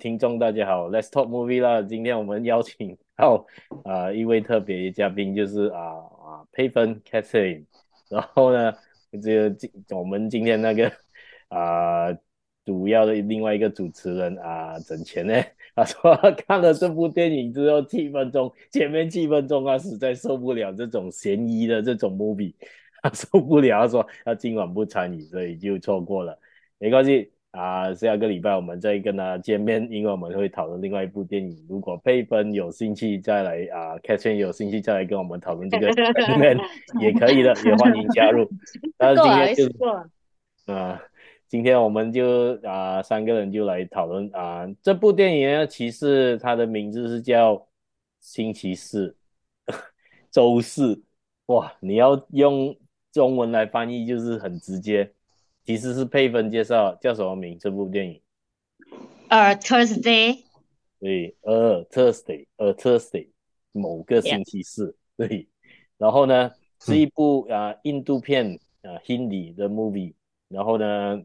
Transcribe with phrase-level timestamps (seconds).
[0.00, 1.82] 听众大家好，Let's Talk Movie 啦。
[1.82, 3.46] 今天我们邀请到
[3.84, 7.66] 啊、一位特别嘉宾，就是啊啊佩芬 Catherine。
[8.08, 8.72] 然后呢，
[9.22, 9.54] 这个
[9.94, 10.90] 我们今天那个
[11.48, 12.10] 啊、
[12.64, 15.34] 主要的另外一个主持人啊整钱呢，
[15.76, 16.16] 他说
[16.48, 22.54] 看了这部电影之后七分钟，前面七分钟他实在受不了这种悬疑的这种 movie，
[23.02, 26.38] 他受不了，他说他今晚不参与，所以就错过了，
[26.78, 27.30] 没关系。
[27.52, 31.66] 啊，下个礼拜我们再跟他见面，因为我们会讨论另外一部电影。
[31.68, 35.88] 如果佩芬有兴趣再来啊，Catherine 有兴趣再来跟我们讨论这个
[37.00, 38.48] 也可以的，也欢迎加入。
[38.96, 41.02] 但是今天就啊，
[41.48, 47.66] 今天我们就啊三个人就来讨论啊这部电影呢，其实它的名字是叫
[48.20, 49.16] 星期四，
[50.30, 51.02] 周四。
[51.46, 52.76] 哇，你要用
[53.10, 55.12] 中文来翻译就是很直接。
[55.64, 57.58] 其实是佩芬介绍，叫什么名？
[57.58, 58.20] 这部电影？
[59.28, 60.38] 呃、uh,，Thursday。
[60.98, 63.28] 对，呃、uh,，Thursday，呃、uh,，Thursday，
[63.70, 64.96] 某个星期四。
[65.16, 65.46] 对，
[65.96, 66.50] 然后呢，
[66.80, 70.14] 是一部啊、呃、印度片啊 Hindi 的 movie。
[70.48, 71.22] 然后呢，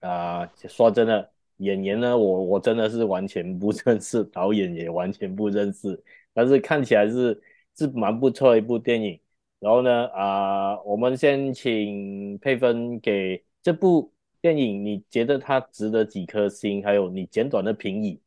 [0.00, 6.02] 啊、呃，说真的，演员呢，我我真的是完全不认识，导演也完全不认识，
[6.34, 7.40] 但是看起来是
[7.76, 9.20] 是蛮不错的一部电影。
[9.60, 13.45] 然后呢，啊、呃，我们先请佩芬给。
[13.66, 16.84] 这部电影你觉得它值得几颗星？
[16.84, 18.20] 还有你简短的评语。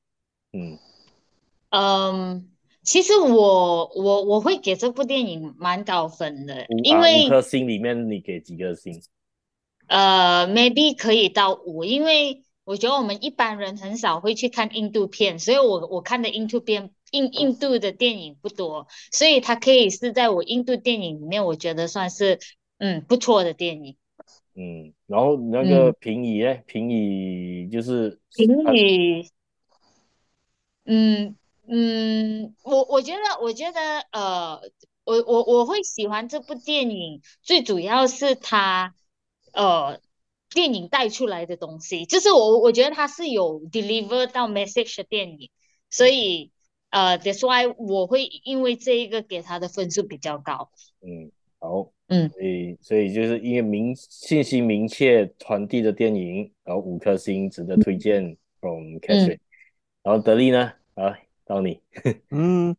[0.51, 0.77] 嗯
[1.69, 2.49] 嗯，
[2.83, 9.01] 其实我我我会给这部电影蛮高分的，因为五颗星里面你给几颗星？
[9.87, 22.39] 呃，maybe 可以到五，因为我觉得我们一般人很少会去看印度片，所以我我看的印度片印印度的电影不多，所以它可以是在我印度电影里面，我觉得算是
[22.77, 23.95] 嗯不错的电影。
[24.55, 26.55] 嗯，然后那个平移呢？
[26.65, 29.29] 平移就是平移，
[30.85, 31.35] 嗯
[31.67, 33.79] 嗯，我我觉得我觉得
[34.11, 34.59] 呃，
[35.05, 38.95] 我我我会喜欢这部电影，最主要是它
[39.53, 40.01] 呃
[40.49, 45.49] 电影带出来的东西，就是我我觉得它是有 deliver 到 message 的电影，
[45.89, 46.51] 所以
[46.89, 50.71] 呃，that's why 我会因为这一个给他的分数比较高。
[51.01, 51.31] 嗯。
[51.61, 59.39] 好，嗯，所以所以就是因为明信息明确传递的电影，然后五颗星值得推荐，from Catherine，嗯，
[60.03, 61.81] 然后德力呢，啊，到你，
[62.31, 62.73] 嗯，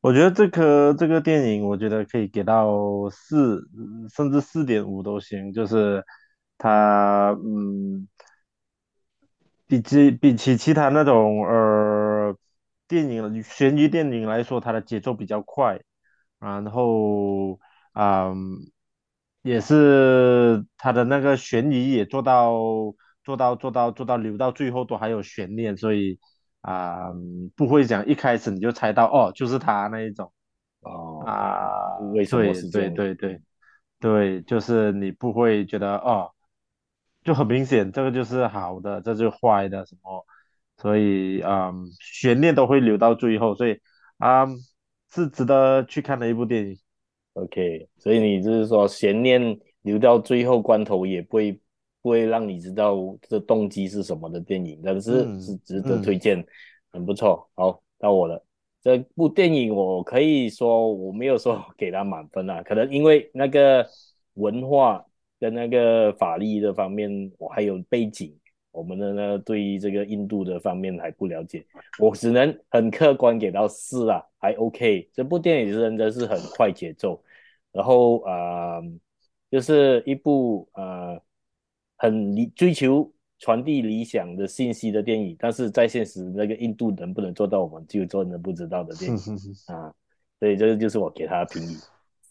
[0.00, 3.68] 我觉得这颗这个电影，我觉得可以给到四，
[4.14, 6.02] 甚至四点五都行，就是
[6.56, 8.08] 它，嗯，
[9.66, 12.34] 比起比起其他那种呃
[12.88, 15.78] 电影悬疑电影来说，它的节奏比较快，
[16.38, 17.60] 然后。
[17.94, 18.58] 嗯，
[19.42, 22.52] 也是他的那个悬疑也做到
[23.24, 26.18] 做到做到做到留到最后都还有悬念，所以
[26.60, 30.32] 啊、嗯、不会讲一开始你就猜到哦就是他那一种
[30.80, 32.68] 哦啊，为什么是？
[32.70, 33.40] 对对对对
[34.00, 36.30] 对，就是你不会觉得哦
[37.22, 40.26] 就很明显这个就是好的，这就是坏的什么，
[40.76, 43.80] 所以嗯悬念都会留到最后，所以
[44.18, 44.56] 啊、嗯、
[45.10, 46.78] 是值得去看的一部电影。
[47.34, 51.52] OK，所以你就是说悬念留到最后关头也不会
[52.02, 56.46] 不会让你知道这动机是什么的电影，但是是值得推荐，嗯、
[56.90, 57.48] 很不错。
[57.54, 58.44] 好，到我了。
[58.82, 63.86] 这部电影我可以说我没有说给他满分啊，可能因为那个
[64.34, 65.06] 文化
[65.38, 68.36] 跟那个法律的方面，我还有背景。
[68.72, 71.64] 我们的呢，对于这个印度的方面还不了解，
[71.98, 75.10] 我只能很客观给到四啊，还 OK。
[75.12, 77.22] 这部电影真的是很快节奏，
[77.70, 78.82] 然后啊、呃，
[79.50, 81.22] 就是一部啊、呃、
[81.98, 89.18] 很理追求传递理想的信息的电影，但是在现实那个印度能不能做到，我们就真的不知道的电影
[89.68, 89.92] 啊。
[90.40, 91.76] 所以这个就是我给他的评语。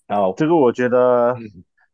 [0.08, 1.38] 然后这个我觉得，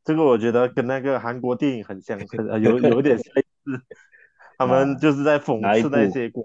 [0.06, 2.18] 这个我觉得跟那个韩国电影很像，
[2.62, 3.82] 有有点类似。
[4.58, 6.44] 他们就是在讽刺那些寡，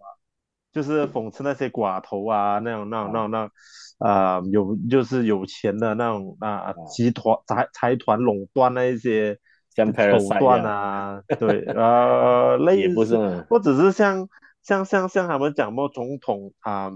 [0.70, 3.50] 就是讽刺那些寡头啊，那种、那种、那种、那种，
[3.98, 9.38] 啊、呃，有就是有钱的那种啊，集团财财团垄断那一些
[9.74, 13.16] 手段啊，对，呃，类似，
[13.48, 14.28] 或者是像
[14.62, 16.92] 像像像他们讲过总统啊、呃，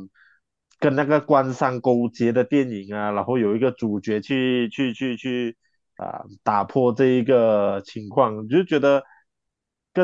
[0.78, 5.56] 跟那个官商勾结的电影啊，然后有一个主角去去去去
[5.96, 9.02] 啊、呃，打破这一个情况，就觉得。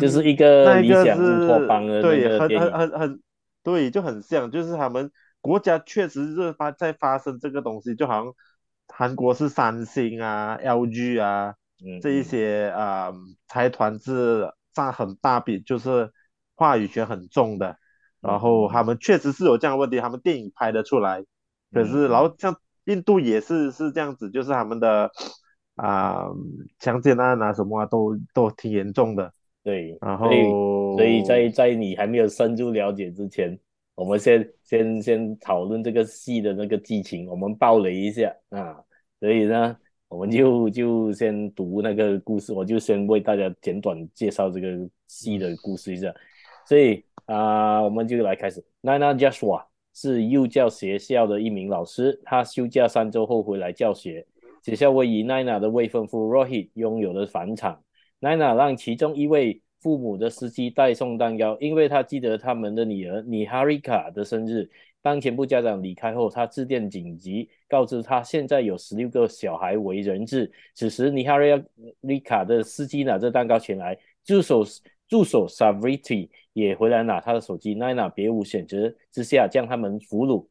[0.01, 3.21] 就是一个理想乌托邦的对，很很很很
[3.63, 5.11] 对，就很像，就是他们
[5.41, 8.35] 国家确实是发在发生这个东西，就好像
[8.89, 11.55] 韩国是三星啊、LG 啊、
[11.85, 13.15] 嗯、这一些啊、呃、
[13.47, 16.11] 财团是占很大笔，就是
[16.55, 17.77] 话语权很重的，
[18.21, 21.25] 然后他们确实是有这样的问题，他们电影拍得出来，
[21.73, 25.11] 可是然后像印度也是是这样子，就是他们的
[25.77, 26.27] 啊
[26.79, 29.33] 强奸案啊什么啊都都挺严重的。
[29.65, 30.45] 对，然后所以，
[30.97, 33.57] 所以在在你还没有深入了解之前，
[33.95, 38.83] 我们先先先讨论这个戏的那个剧情，我们爆雷一下啊。
[39.21, 39.77] 所以呢，
[40.09, 44.69] 我们就就先读那个故事，我就先为大家简短介绍这个
[45.07, 46.13] 戏的故事一下。
[46.67, 48.65] 所以啊、呃，我们就来开始。
[48.83, 49.65] Naina Joshua
[49.95, 54.27] 是幼教学校的一名老师，他休假三周后回来教学。
[54.65, 57.79] 学校位于 Naina 的未婚夫 Rohit 拥有的房产。
[58.23, 64.71] Naina 让其中一位父母的司机代送蛋糕，因为他记得他们的女儿 Niharika 的生日。
[65.03, 70.53] 当全部家长离开后，他致电紧急告知他现在有十六个小孩为人质。
[70.75, 74.63] 此时，Niharika 的司机拿着蛋糕前来，助手
[75.09, 77.75] 助手 Savriti 也回来拿他的手机。
[77.75, 80.47] Naina 别无选择之下将他们俘虏。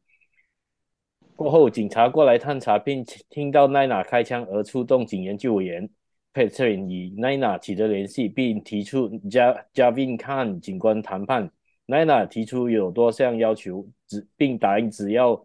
[1.34, 5.88] 过后，警察过来探查，并听到 Naina 开枪而出动警员救援。
[6.32, 11.50] Petrin 与 Naina 取得联系，并提出 Javin Khan 警官谈判。
[11.86, 15.44] Naina 提出有多项要求，只并答应只要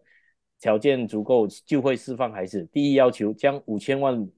[0.60, 2.64] 条件足够就会释放孩子。
[2.72, 4.28] 第一要求将五千万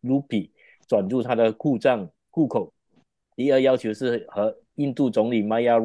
[0.00, 0.50] 卢比
[0.88, 2.72] 转入他的户账户口。
[3.36, 5.78] 第二要求是和印度总理 Maya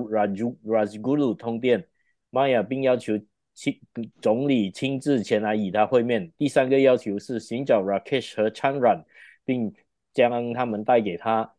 [0.64, 1.86] Rajguru 通电
[2.32, 3.20] ，Maya 并要求
[3.54, 3.78] 亲
[4.22, 6.32] 总理亲自前来与他会面。
[6.38, 9.04] 第三个要求是寻找 Rakesh 和 Chandra，
[9.44, 9.74] 并
[10.26, 11.54] 将他们带给他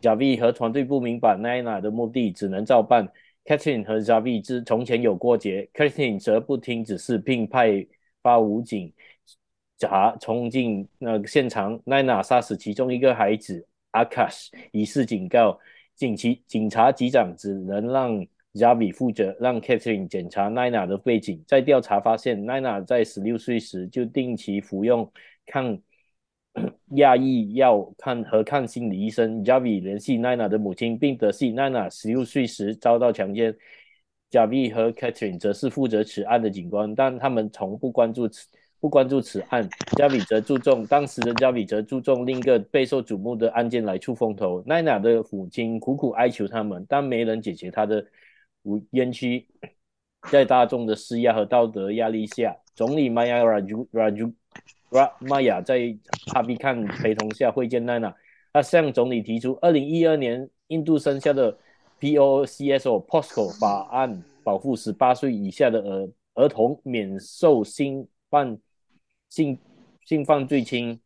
[0.00, 3.08] ，Javi 和团队不明白 Nina 的目的，只能照办。
[3.44, 7.86] Catherine 和 Javi 之从前有过节，Catherine 则不听指示，并派
[8.20, 8.92] 发武警
[9.78, 15.56] 察冲进那个现场 Nina 杀死其中一个孩子 Akash，以示警告。
[15.94, 21.42] 警其警察局长只能让 Javi 负责，让 Catherine 检查 Nina 的背景。
[21.46, 25.10] 在调查发现，Nina 在十六岁时就定期服用
[25.46, 25.78] 抗。
[26.96, 33.54] 亚裔要看和看心理医生，Javi 联系 Naina 的母亲，并得悉 Naina 十六岁时遭到强奸。
[34.30, 38.46] Javi 和 Catherine 则是负责此案的警官，但他们从不关注此
[38.80, 39.68] 不关注此案。
[39.96, 44.62] Javi 则注重当时的 Javi 则注重另一个备受瞩目的案件来出风头。
[44.64, 48.04] Naina 的母亲苦苦哀求他们，但没人解决他的
[48.90, 49.46] 冤屈。
[50.30, 54.32] 在大众的施压和道德压力下，总理 Maya Raju Raju。
[54.90, 55.96] R a t m a y a 在
[56.32, 58.14] 哈比看陪同下会见奈娜，
[58.52, 61.56] 他向总理提出，二零一二年印度生效的
[62.00, 68.58] POCSO POSCO 法案，保护十八岁以下的儿儿童免受性犯
[69.28, 69.58] 性
[70.04, 71.00] 性犯罪侵，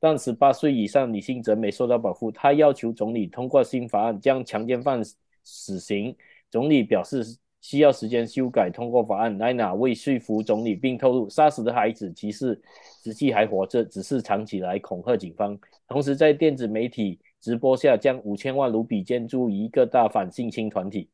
[0.00, 2.30] 但十八岁以上女性则没受到保护。
[2.30, 5.02] 他要求总理通过新法案，将强奸犯
[5.42, 6.16] 死刑。
[6.50, 7.36] 总理表示。
[7.60, 9.36] 需要时间修改通过法案。
[9.36, 12.60] 奈娜为说服总理，并透露杀死的孩子其实
[13.02, 15.58] 实际还活着，只是藏起来恐吓警方。
[15.88, 21.08] 同时，在电子媒体直播下，将五千万卢比捐助一个大反性侵团体。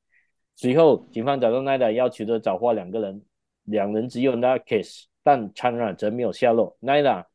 [0.56, 3.22] 随后，警方找到奈娜，要求的找获两个人，
[3.64, 6.76] 两人只有 Rakesh，但 Chandra 则没有下落。
[6.80, 7.26] 奈娜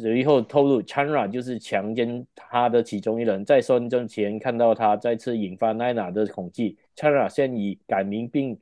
[0.00, 6.78] 随后透露，Chandra 就是强奸他的其中一人，在收证前看到他，再次引发 Nina 的恐惧。
[6.96, 8.58] Chandra 现已改名并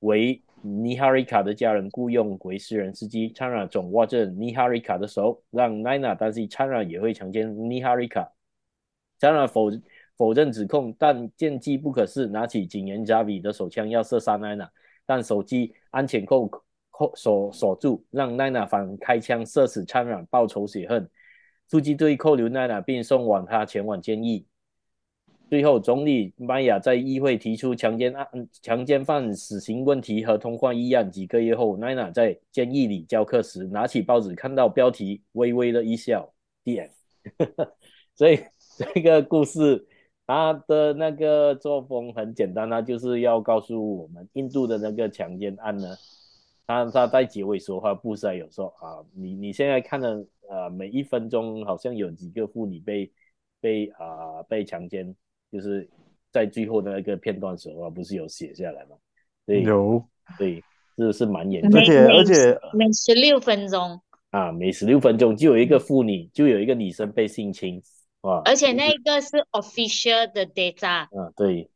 [0.00, 3.30] 为 Niharika 的家人雇佣为私人司机。
[3.32, 8.28] Chandra 总握着 Niharika 的手，让 Naina 担心 Chandra 也会强奸 Niharika。
[9.20, 9.70] Chandra 否
[10.16, 14.68] 否认指控，但见机不可失，拿起警员 Javi 的手枪要射杀 Naina，
[15.06, 16.63] 但手机安全扣
[16.96, 21.10] 扣锁锁住，让奈娜反开枪射死 Chandra，报仇雪恨。
[21.68, 24.46] 突击队扣留奈娜并送往他前往监狱。
[25.50, 28.26] 最后，总理迈亚在议会提出强奸案、
[28.62, 31.10] 强奸犯死刑问题和通过议案。
[31.10, 36.32] 几个月后，奈娜在监狱里教课时，拿起报纸，看到标题，微微的一笑。
[36.62, 36.90] 点，
[38.16, 38.40] 所以
[38.78, 39.86] 这个故事，
[40.26, 45.94] 他的那个作风很简单，他就是要告诉我们，印度的那个强奸案呢，
[46.66, 53.12] 他他在结尾说话不是有说啊，你你现在看的呃每一分钟好像有几个妇女被
[53.60, 55.14] 被啊、呃、被强奸。
[55.52, 55.88] 就是
[56.32, 58.96] 在最后的那个片段时候啊，不是有写下来吗？
[59.46, 60.04] 对，有，
[60.36, 60.60] 对，
[60.96, 67.80] 这是蛮严重，而且而且每十六分钟啊，每十六分钟就有一个妇女，就有一个女生被性侵
[68.22, 71.70] 啊，而且那个是 official 的 data，嗯，对，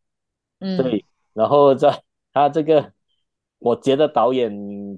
[0.58, 1.04] 嗯，对，
[1.34, 2.02] 然后在
[2.32, 2.92] 他这个，
[3.58, 4.52] 我觉得导演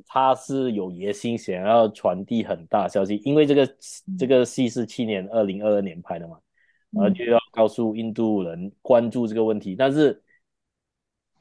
[0.06, 3.76] 他是有野心，想要传递很大消息，因为这个
[4.18, 6.38] 这个戏是去年二零二二年拍的嘛。
[6.92, 10.20] 然后就要告诉印度人关注这个问题，但是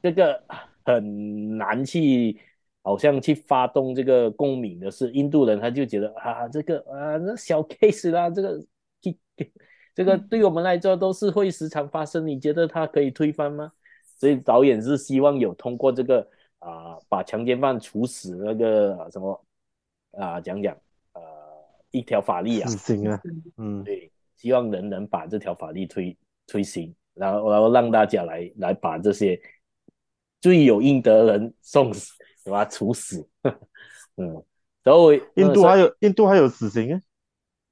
[0.00, 0.40] 这个
[0.84, 2.38] 很难去，
[2.82, 8.64] 好像去发动这个共鸣的是印度人，他就觉得啊，这个啊，那小 case 啦，这个，
[9.92, 13.72] 这个对我们来说都是会时常发生，你觉得他可以推翻吗？
[14.20, 16.24] 所以导演是希望有通过这个
[16.60, 19.44] 啊，把强奸犯处死那个、啊、什么
[20.12, 20.74] 啊，讲讲
[21.12, 21.26] 呃、啊、
[21.90, 23.20] 一条法律啊，死刑啊，
[23.58, 29.40] 嗯，对，希望人能把这条法律推推行，然后然后让大家来来把这些
[30.40, 32.14] 罪有应得人送死。
[32.44, 33.28] 把他处死，
[34.16, 34.42] 嗯，
[34.82, 37.00] 然后印度还有印度还有死刑啊？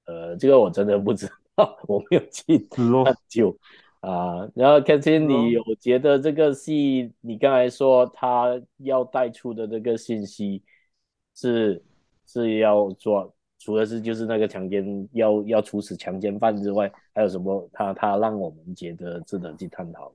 [0.05, 1.27] 呃，这个我真的不知
[1.57, 2.87] 道， 我没有去探
[3.27, 3.59] 究
[4.01, 4.49] 啊。
[4.55, 10.63] 然后 Catherine，你有觉得这个戏，你刚才说他要带出的这个信息
[11.35, 11.83] 是
[12.27, 17.93] 是要做，除了是就是那个强奸要要处死强奸犯之外，还有什么他？
[17.93, 20.13] 他他让我们觉得值得去探讨？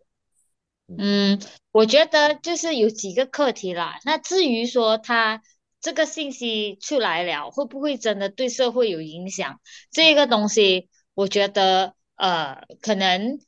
[0.98, 1.40] 嗯，
[1.72, 4.00] 我觉得就是有几个课题啦。
[4.06, 5.42] 那至于说他
[5.80, 9.62] 这个信息出来了，会不会真的对社会有影响？
[9.92, 13.40] 这个东西，我觉得呃，可能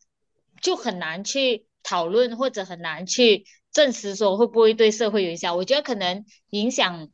[0.62, 5.56] 就很难去讨论，或者很难去证实说会不会对社会有影响。
[5.58, 7.10] 我觉得可能影响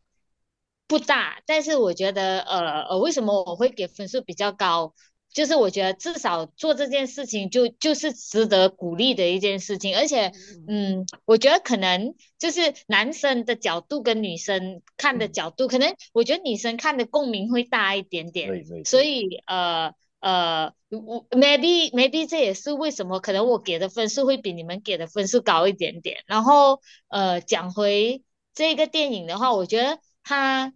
[0.87, 4.93] 不大，但是我觉得呃呃，为什么我会给分数比较高？
[5.33, 10.33] 就是我觉得至少做这件事情就就是值得鼓励的一件事情，而且，
[10.67, 18.83] 嗯，我觉得可能就是男生的角度跟女生看的角度，可能我觉得女生看的共鸣会大一点点，对对。
[18.83, 26.23] 所以呃呃，我 maybe maybe 这也是为什么可能我给的分数会比你们给的分数高一点点。
[26.27, 28.23] 然后呃，讲回
[28.53, 30.73] 这个电影的话，我觉得他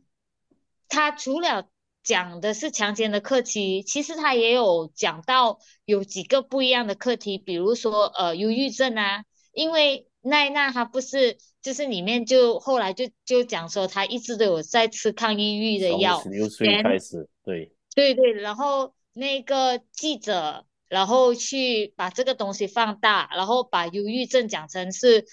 [0.89, 1.67] 他除了
[2.03, 17.71] 讲的是强奸的课题，其实他也有讲到有几个不一样的课题，比如说呃忧郁症啊，因为奈娜她不是就是里面就后来就就讲说她一直都有在吃抗抑郁的药，十六岁开始，对。
[17.93, 20.67] 对对，然后那个记者。
[20.87, 25.25] 然后去把这个东西放大，然后把忧郁症讲成是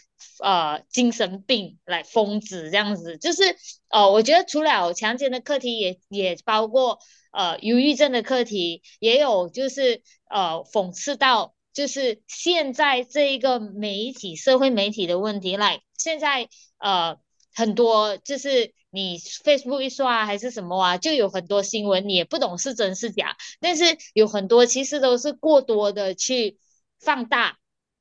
[0.43, 3.55] 呃精神病来疯子这样子，就是
[3.91, 6.99] 呃我觉得除了强奸的课题也，也也包括
[7.33, 16.49] 呃忧郁症的课题，也有就是呃讽刺到就是现在这一个媒体社会媒体的问题来，现在
[16.79, 17.19] 呃
[17.55, 18.73] 很多就是。
[18.95, 26.59] 你 Facebook 一刷还是什么啊，就有很多新闻，你也不懂是真是假，但是有很多其实都是过多的去
[27.01, 27.57] 放大，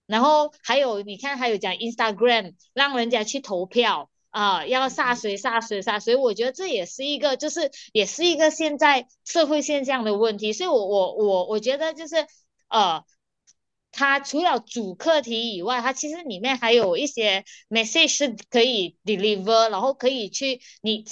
[0.06, 12.28] 然后还有你看还有讲 Instagram 让人家去投票啊、要杀谁杀谁杀谁，我觉得这也是一个就是也是一个现在社会现象的问题，所以我我我我觉得就是
[12.68, 13.04] 呃。
[13.92, 21.04] 它除了主课题以外，它其实里面还有一些 message 是可以 deliver，然后可以去你，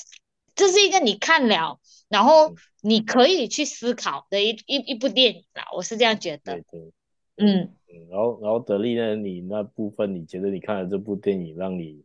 [0.56, 6.54] 这是一个你看了，然后你可以去思考的一一一部电影啦，我是这样觉得。
[6.54, 6.92] 对对，
[7.38, 7.74] 嗯，
[8.10, 12.02] 然后然后德利呢，你那部分你觉得你看了这部电影让你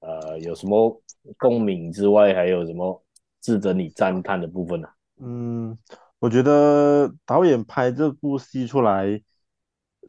[0.00, 1.02] 呃有什么
[1.38, 3.02] 共鸣之外，还有什么
[3.40, 4.88] 值得你赞叹的部分呢？
[5.20, 5.78] 嗯，
[6.18, 9.22] 我觉得导演拍这部戏出来。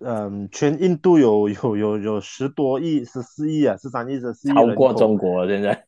[0.06, 5.86] 嗯，全印度有有有有十多亿、十四亿啊，十三亿、十四亿，超过中国了现在。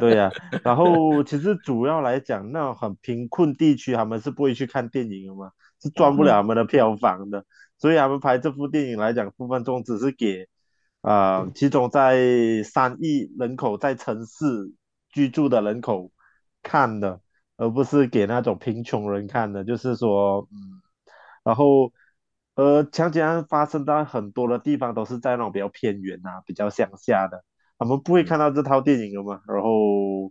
[0.00, 7.44] 对呀、 啊，然后其实主要来讲，那种很贫困地区，他们是不会去看电影的嘛，是赚不了他们的票房的，嗯、
[7.78, 10.48] 所以他们拍这部电影来讲，部分重只是给
[11.02, 14.72] 啊、呃，其中在三亿人口在城市
[15.08, 16.10] 居住的人口
[16.62, 17.20] 看的，
[17.56, 19.62] 而不是给那种贫穷人看的。
[19.62, 20.82] 就是说，嗯，
[21.44, 21.92] 然后。
[22.54, 27.42] 呃，强奸案发生在很多的地方，都是在那种比较偏远啊、比较乡下的，
[27.78, 29.40] 他们不会看到这套电影的嘛。
[29.48, 30.30] 然后，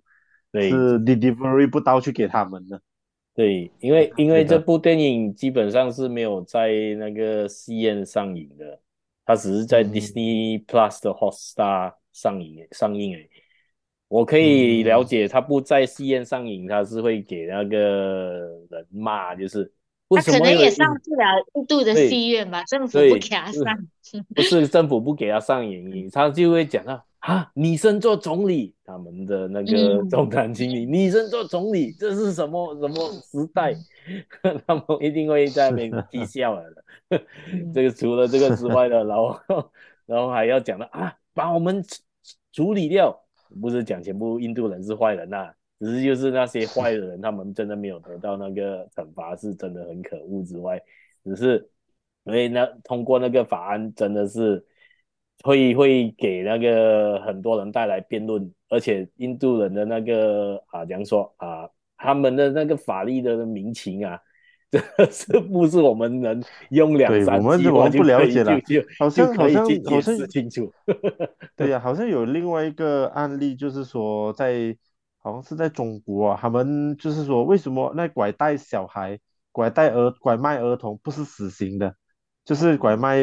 [0.51, 2.79] 对，是 delivery 不到去给他们的。
[3.33, 8.79] 对，因为因为这部电影基本上是没有在那个戏院上映的，
[9.25, 13.27] 它只是在 Disney Plus 的 Hotstar 上映上映诶。
[14.09, 19.73] 我可以了解，它不在戏院上映，它是会给那个人骂，就是。
[20.15, 21.25] 他可能也上不了
[21.55, 23.63] 印度的戏院吧，政府不给他上。
[24.35, 33.73] 不是政府不给他上映，他就会讲到啊，女生做总理，他们的那个总统经理，女生做总理，这是什么什么时代？
[34.67, 37.21] 他们一定会在那边踢笑了的。
[37.73, 39.39] 这个除了这个之外的，然后
[40.05, 41.81] 然后还要讲到啊，把我们
[42.51, 43.17] 处理掉，
[43.61, 45.53] 不是讲全部印度人是坏人呐、啊。
[45.81, 50.79] 只是就是那些坏的人，他们真的没有得到那个惩罚，是真的很可恶之外，
[51.23, 51.67] 只是
[52.25, 54.63] 因为那通过那个法案，真的是
[55.43, 64.21] 会会给那个很多人带来辩论，而且印度人的那个啊，讲说啊，他们的那个法律的民情啊，
[64.69, 70.71] 这是不是我们能用两三句话就可以就就好像好像好像清楚？
[71.57, 74.77] 对呀、啊，好像有另外一个案例，就是说在
[75.21, 79.19] 好像是在中国啊，他们就是说为什么那拐带小孩、
[79.51, 81.95] 拐带儿、拐卖儿童不是死刑的？
[82.43, 83.17] 就是拐卖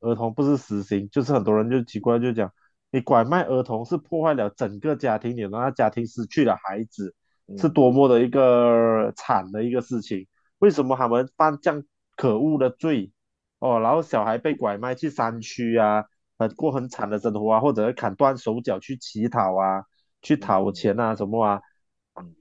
[0.00, 2.50] 儿童不是死刑，就是很多人就奇怪，就讲
[2.92, 7.12] 你拐卖儿童是破坏了整个家庭，你让他家庭失去了孩子，
[7.58, 10.28] 是多么的一个惨的一个事情。
[10.58, 11.82] 为什么他们犯这样
[12.16, 13.12] 可恶的罪？
[13.58, 16.04] 哦，然后小孩被拐卖去山区啊，
[16.38, 19.82] 很过很惨的生活啊，或者砍断手脚去乞讨啊，
[20.26, 21.62] 去讨钱啊什么啊，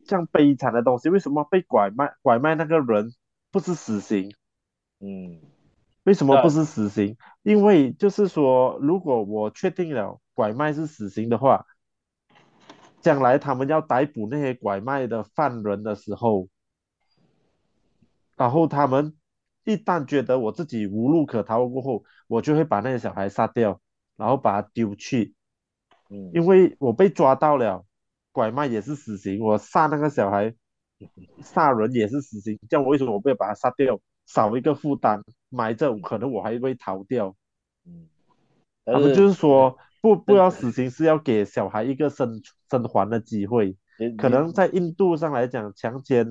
[0.07, 2.11] 这样悲惨的东西，为什么被拐卖？
[2.23, 3.13] 拐卖那个人
[3.51, 4.33] 不是死刑？
[4.99, 5.39] 嗯。
[6.03, 7.15] 为什么不是死刑？
[7.43, 11.67] 因为就是说，如果我确定了拐卖是死刑的话，
[13.01, 16.47] 将来他们要逮捕那些拐卖的犯人的时候，
[18.35, 19.15] 然后他们
[19.63, 23.79] 一旦觉得我自己无路可逃过后，我就会把那些小孩杀掉，
[24.15, 25.34] 然后把他丢去。
[26.09, 27.83] 嗯，因为我被抓到了，
[28.31, 30.53] 拐卖也是死刑，我杀那个小孩，
[31.41, 33.99] 杀人也是死刑，这样我为什么我不要把他杀掉？
[34.25, 37.35] 少一个负担，埋着可能我还会逃掉。
[37.85, 38.07] 嗯，
[38.83, 43.77] 他们就是说不不要死刑，是要给小孩一个生生还的机会。
[44.17, 46.27] 可能在印度上来讲，强奸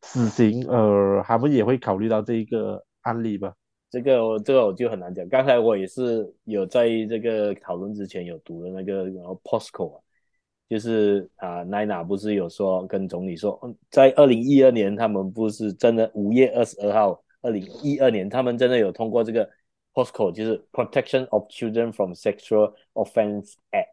[0.00, 3.54] 死刑，呃，他们也会考虑到这一个案例吧。
[3.92, 5.28] 这个我这个我就很难讲。
[5.28, 10.02] 刚才我也是有在这个讨论之前有读的那个然后 POSCO 啊。
[10.68, 19.46] 就是啊，奈娜不是有说跟总理说，在二零一二年，他们不是真的五月二十二号，二零一二年，他们真的有通过这个
[19.92, 23.92] POSCO，就是 Protection of Children from Sexual Offence Act，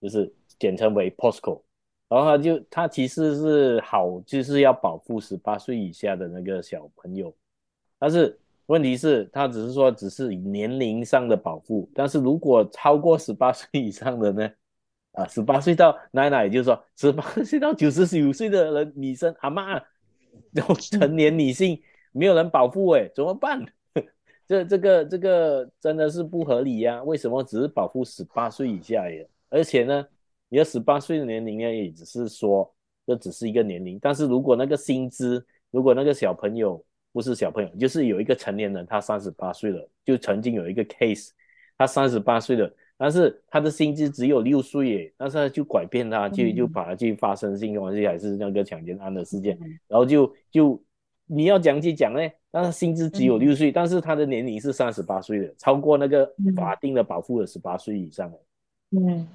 [0.00, 1.62] 就是简称为 POSCO。
[2.08, 7.34] 然后他就他其实是好，就是要保护十八岁以下的那个小朋友，
[7.98, 8.38] 但是
[8.72, 14.50] 问题是，他只是说只是以年龄上的保护，但是如果超过十八岁以上的呢？
[15.12, 19.74] 啊，十八岁到奶奶，也就是说，十八岁到九十九岁的人，女生阿妈，
[20.52, 21.78] 然后成年女性
[22.12, 23.62] 没有人保护，哎，怎么办？
[24.48, 27.02] 这这个这个真的是不合理呀、啊？
[27.02, 29.22] 为什么只是保护十八岁以下呀？
[29.50, 30.02] 而且呢，
[30.48, 32.74] 你的十八岁的年龄呢，也只是说
[33.06, 36.82] 这只是一个年龄，但是如果那个薪资，如果那个小朋友
[37.12, 41.30] 不是小朋友，就是有一个成年人，他三十八岁了，就曾经有一个 case，
[41.76, 42.74] 他三十八岁了。
[42.96, 50.80] 但是他的薪资只有六岁耶，但是他就拐骗他，就就把他去发生性关系，还是那个强奸案的事件，然后就就
[51.26, 52.20] 你要讲就讲呢，
[52.52, 58.38] 但是薪资只有六岁，但是他的年龄是三十八岁的，超过那个法定的保护的十八岁以上的。
[58.92, 59.26] 嗯，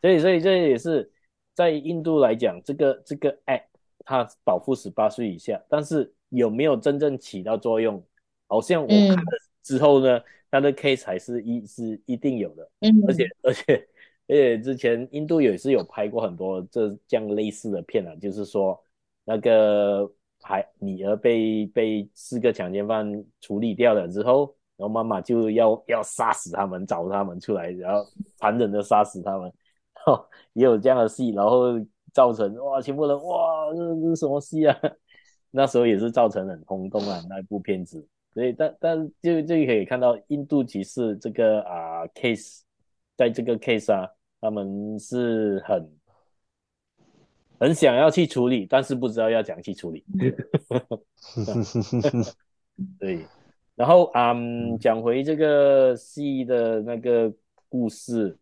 [0.00, 1.10] 所以所以这也是
[1.52, 3.64] 在印度来讲，这个这个 act
[4.02, 8.02] 它保护十八岁以下，但是有没有真正起到作用？
[8.46, 10.20] 好像我看了之后呢。
[10.50, 13.88] 他的 case 还是一是一定有的，嗯，而且 而且
[14.28, 18.80] 而且之前印度也是有拍过很多这这样类似的片啊，就是说
[19.24, 20.08] 那个
[20.40, 29.52] 孩女儿被被四个强奸犯处理掉了之后，然后妈妈就要要杀死他们，找他们出来，然后残忍的杀死他们，
[30.06, 31.72] 哦，也有这样的戏，然后
[32.12, 34.80] 造成哇，全部人哇，这是什么戏啊？
[35.56, 38.04] 那时候也是造成很轰动啊，那部片子。
[38.32, 42.62] 所以，但但就就可以看到，印度其实这个啊、呃、case，
[43.16, 45.88] 在这个 case 啊，他们是很
[47.60, 50.04] 很想要去处理，但是不知道要怎样去处理。
[52.98, 53.24] 对，
[53.76, 57.32] 然后嗯，讲回这个戏的那个
[57.68, 58.36] 故事，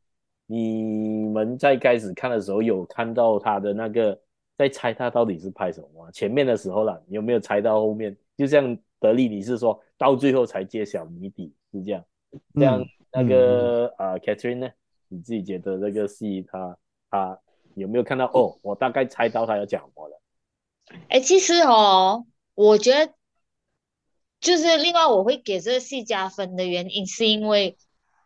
[0.46, 4.18] 你们在开始看的时候有看到他的那个
[4.62, 6.10] 在猜他到底是拍什么吗？
[6.12, 8.16] 前面的时候啦，你有没有猜到后面？
[8.36, 8.78] 就像。
[9.02, 12.04] 德利，你是说到最后才揭晓谜底是这样？
[12.54, 14.70] 这样那个啊、嗯呃、，Catherine 呢？
[15.08, 16.78] 你自己觉得这个戏他
[17.10, 17.36] 他
[17.74, 18.26] 有没有看到？
[18.26, 20.22] 哦，我大概猜到他要讲什么了。
[21.08, 23.12] 哎，其实哦，我觉得
[24.40, 27.76] 就是另外我会给这个戏加分的原因，是因为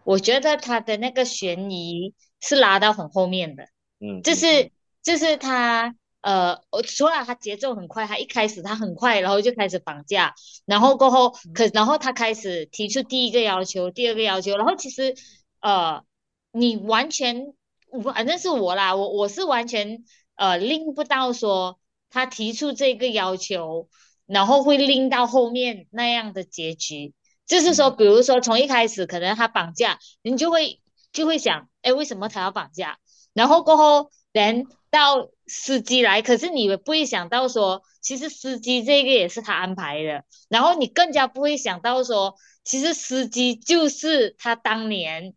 [0.05, 3.65] 我觉得他的那个悬疑是拉到很后面的。
[4.01, 4.71] 嗯，就是
[5.03, 5.97] 就是他。
[6.27, 10.35] 呃，我除了他节奏很快，他一开始他很快，然后就开始绑架，
[10.65, 15.15] 然后过后可，然后他开始提出第一个要求，第二个要求，然后其实
[15.61, 16.03] 呃，
[16.51, 17.55] 你完全
[18.03, 20.03] 反正是我啦，我我是完全
[20.35, 21.79] 呃拎不到说
[22.11, 23.89] 他提出这个要求，
[24.27, 27.15] 然后会拎到后面那样的结局，
[27.47, 30.81] 就是说，比如说从一开始可能他绑架，你就会
[31.13, 32.99] 就会想，哎，为什么他要绑架？
[33.33, 40.25] 然后过后，等到司机来，可是你也不会想到说，其实司机这个也是他安排的。
[40.49, 45.35] 然后你更加不会想到说，其实司机就是他当年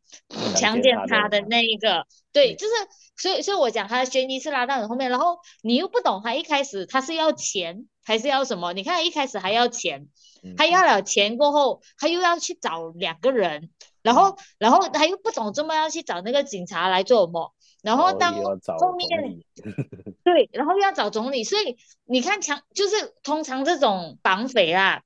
[0.55, 2.05] 强奸他的那一个。
[2.31, 2.73] 对，就是
[3.17, 8.71] 所以所以我讲他的悬疑是拉到很后面，然后你又不懂他一开始他是要钱还是要什么？
[8.73, 10.07] 你看一开始还要钱，
[10.55, 13.71] 他要了钱过后，他又要去找两个人，
[14.03, 17.53] 然后然后他又不懂这么要去找那个警察来做什么。
[17.81, 19.39] 然后当后面，
[20.25, 25.03] 对，然后又要找总理，所以你看强就是通常这种绑匪啦，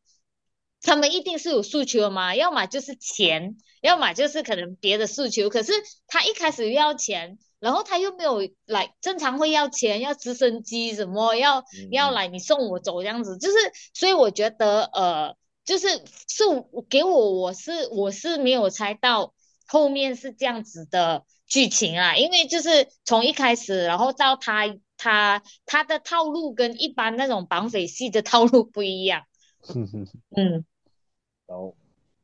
[0.82, 5.50] 他们一定是有诉求的嘛，要么就是钱，要么就是可能别的诉求。
[5.50, 5.72] 可是
[6.08, 13.56] 他一开始又要钱，然后他又没有来正常会要钱，要直升机什么，要、嗯、要来你送我走这样子，就是
[13.94, 15.88] 所以我觉得呃，就是
[16.28, 16.44] 是
[16.90, 19.36] 给我我是我是没有猜到
[19.68, 21.24] 后面是这样子的。
[21.46, 29.24] 剧情啊，因为就是从一开始，然后到他他他的套路跟一般那种绑匪戏的套路不一样。
[30.36, 30.66] 嗯，
[31.46, 31.76] 然后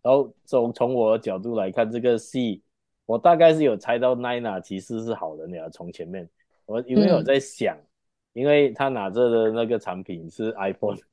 [0.02, 2.64] 然后从从我的角度来看这个戏，
[3.06, 5.70] 我大概是有猜到奈娜其实是好人呀。
[5.72, 6.28] 从前面
[6.66, 7.86] 我因为我在想，嗯、
[8.34, 11.06] 因为他拿着的那个产品是 iPhone，iPhone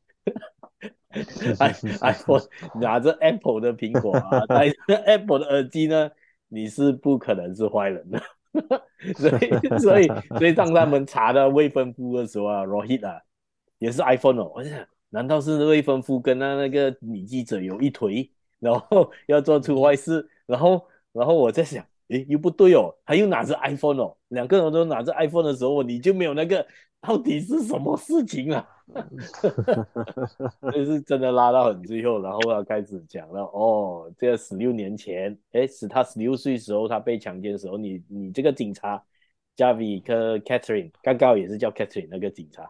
[2.81, 6.11] 拿着 Apple 的苹果啊， 戴着 Apple 的耳机呢。
[6.49, 8.23] 你是不可能是坏人的，
[9.17, 13.21] 所以 所以所以当他们查到未婚夫的时候啊，Rohit 啊，
[13.79, 26.67] 也是 iPhone 哦，我在想，难道是未婚夫跟他那个女记者有一腿，然后要做出坏事，然后然后我在想，诶，又不对哦，他又拿着 iPhone 哦，两个人都拿着 iPhone 的时候，你就没有那个，
[27.07, 28.69] 到底是什么事情啊？
[30.73, 39.01] 就是真的拉到很最后，然后要开始讲了哦，这个十六年前，哎，是他十六岁时候他被强奸的时候，你你这个警察
[39.57, 42.69] Javi 和 Catherine 刚刚也是叫 Catherine 那个警察，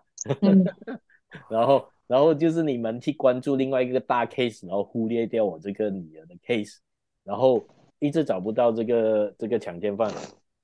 [1.48, 6.76] 然后然后就是你们去关注另外一个大 case，然后忽略掉我这个女儿的 case，
[7.24, 7.64] 然后
[7.98, 10.12] 一直找不到这个这个强奸犯，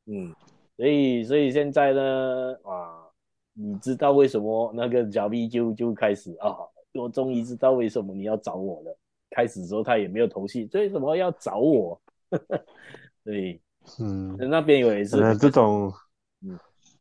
[0.07, 0.35] 嗯，
[0.77, 3.02] 所以所以现在呢，啊。
[3.55, 6.57] 你知道为什么那个 Javi 就就开始啊？
[6.95, 8.99] 我终于知道为什么你要找我了。
[9.31, 12.01] 开始的时候他也没有头绪，为什么要找我？
[13.25, 13.61] 对，
[13.99, 15.93] 嗯，那边有也是这种，
[16.43, 16.59] 嗯，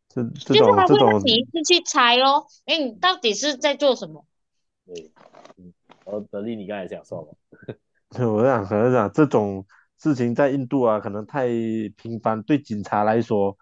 [0.07, 4.25] 这这种就是他会让你一直去猜哦，哎，你到底是在做什么？
[4.85, 5.11] 对，
[5.57, 5.73] 嗯，
[6.05, 7.27] 然后德利，你刚才想说吗？
[8.27, 9.65] 我想可能讲这种
[9.97, 11.47] 事情在印度啊，可能太
[11.97, 13.57] 频繁，对警察来说。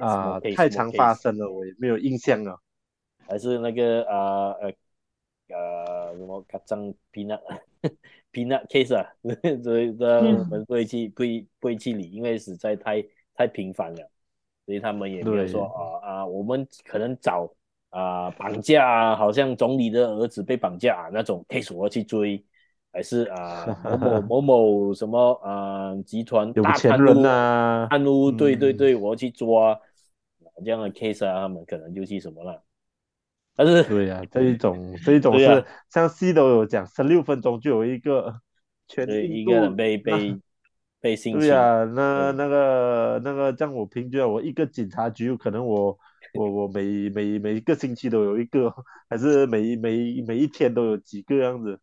[0.00, 2.58] 啊、呃，太常发生了，我也没有印象了。
[3.26, 4.72] 还是那个啊呃
[5.48, 7.40] 呃什么卡张 peanut
[8.32, 9.06] peanut case 啊，
[9.62, 14.10] 所以呢我们不会去不会不会去理，因为实在太太频繁了，
[14.66, 17.52] 所以他们也没有说啊啊，我们可能找
[17.90, 22.44] 啊绑架啊，好像总理的儿子被绑架啊那种 case 我要去追。
[22.92, 23.64] 还是啊
[24.28, 29.78] 某某某某什么啊集团大贪污啊贪污，对对对，我要去抓
[30.64, 32.62] 这样的 case 啊，他们可能就去什么了。
[33.56, 38.40] 但是对呀、啊，这一种这一种是、啊、像 C 都有讲，十六分钟就有一个
[38.88, 40.36] 全一个人被被
[41.00, 41.40] 被 性侵。
[41.40, 45.98] 对呀、啊，那那个那个，像我平均我一个警察局，可能我
[46.34, 48.74] 我我每每每一个星期都有一个，
[49.08, 51.78] 还是每每每一天都有几个样子。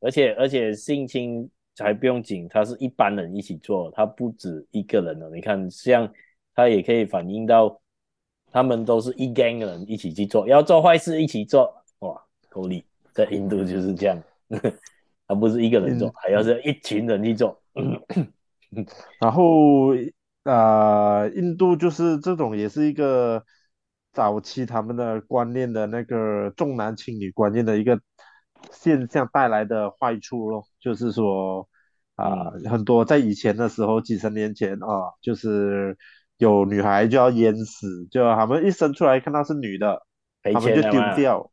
[0.00, 5.30] 而且而且性侵还不用紧，他是一般人一起做，他不止一个人了。
[5.30, 6.08] 你看，像
[6.54, 7.80] 他也可以反映到，
[8.52, 12.84] 他们都是一 gang 人一起去做，要做坏事一起做，哇，够力！
[13.12, 14.22] 在印度就是这样，
[15.26, 17.60] 他不是一个人做，还要是一群人去做。
[19.20, 19.94] 然后
[20.44, 23.42] 啊、呃，印度就是这种，也是一个
[24.12, 28.00] 早期他们的观念的那个重男轻女观念的一个。
[28.70, 31.68] 现象带来的坏处咯，就是说
[32.14, 35.96] 啊、呃，很多在以前的时候，几十年前啊，就是
[36.36, 40.02] 有女孩就要淹死，就他们一生出来看到是女的，
[40.42, 41.50] 的他们就丢掉。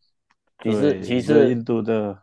[0.64, 2.18] 其实其实印度的，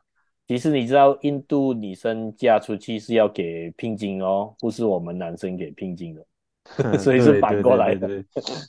[0.47, 8.07] 其实你知道印度女生嫁出去是要给聘金哦，不是我们男生给聘金的， 所以是反过来的。
[8.09, 8.25] 对，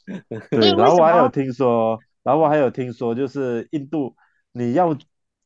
[0.06, 4.16] 对，对，对，然后我还有听说，然后我还有听说，就是印度
[4.52, 4.96] 你要。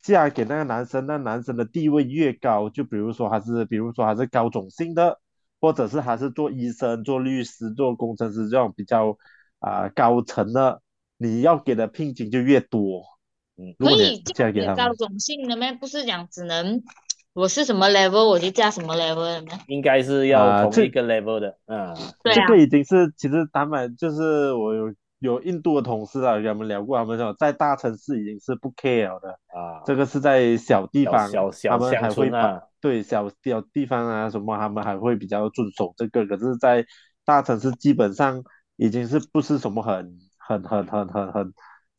[0.08, 5.20] 嫁给那个男生，那男生的地位越高，就比如说还是，比如说还是高种姓的，
[5.60, 9.18] 或者是还是做医生、做律师、做工程师这种比较
[9.60, 10.82] 啊、呃、高层的，
[11.18, 13.04] 你要给的聘金就越多。
[13.58, 15.74] 嗯，可以嫁给高种姓的吗？
[15.74, 16.82] 不是讲只能
[17.34, 19.60] 我是什么 level 我就嫁什么 level 的吗？
[19.68, 21.94] 应该是要同一个 level 的，嗯，
[22.24, 36.86] 对这个已经是其实他们就是我有有印度的同事啊，跟他们聊过，他们说在大城市已经是不 care 的啊，这个是在小地方，小小他们还会把啊，对小小地方啊什么，他们还会比较遵守这个，可是，在
[37.26, 38.44] 大城市基本上
[38.76, 41.54] 已经是不是什么很很很很很很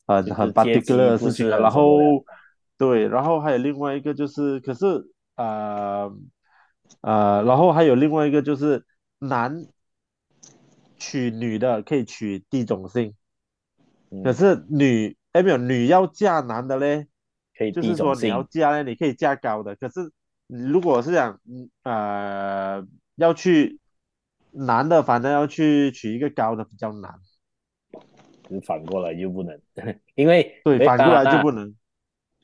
[0.05, 1.97] 很很 particular 的事情了，然后
[2.77, 5.11] 对，然后还有另外一个就是，可是。
[5.39, 6.11] 呃
[6.99, 8.83] 呃，然后还有另外一个就是
[9.19, 9.55] 男
[10.99, 13.15] 娶女的可以娶地种姓，
[14.11, 17.07] 嗯、可是女哎没有女要嫁男的嘞，
[17.57, 20.11] 可以就是说你要嫁嘞，你可以嫁高的，可是
[20.47, 21.39] 如果是讲
[21.83, 22.85] 呃
[23.15, 23.79] 要去
[24.51, 27.15] 男的，反正要去娶一个高的比较难，
[28.63, 29.59] 反过来又不能，
[30.15, 31.73] 因为对反过来就不能。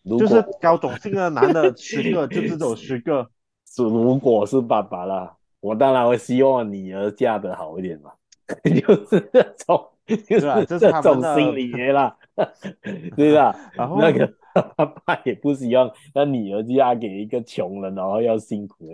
[0.08, 3.28] 就是高种姓的男的 十个，就只有十个。
[3.66, 8.12] 是如果是爸爸啦，我当然会希望女儿嫁得好一点嘛，
[8.64, 12.16] 就是这种，就是这种心理啦，
[13.16, 13.56] 对吧？
[13.74, 18.92] 然后那个他爸也不希望那女儿嫁给一个穷人，然后要辛苦。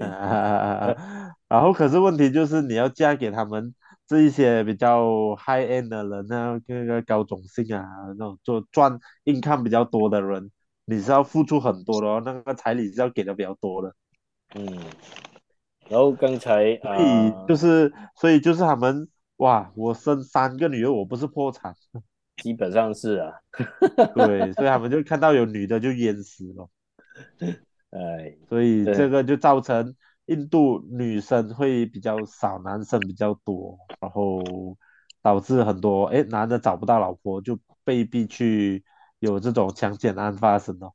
[1.48, 3.74] 然后可是问题就是你要嫁给他们
[4.08, 7.86] 这一些比较 high end 的人呢，那个高种姓啊，
[8.18, 10.50] 那种做赚 income 比较多的人。
[10.86, 13.94] 你是要付出很多的哦，那个彩礼是要给的比较多的。
[14.56, 14.66] 嗯，
[15.88, 19.08] 然后刚才所以就是、呃、所以就是他们
[19.42, 21.76] 哇，我生三个女儿，我不是破产？
[22.42, 23.34] 基本上是啊。
[24.16, 26.70] 对，所以他们就看到有女的就淹死了。
[27.92, 34.44] 哎，所以这个就造成印度女生会比较少，男生比较多，然后
[35.22, 38.84] 导致很多哎男的找不到老婆，就被逼去。
[39.22, 40.94] 有这种强奸案发生哦，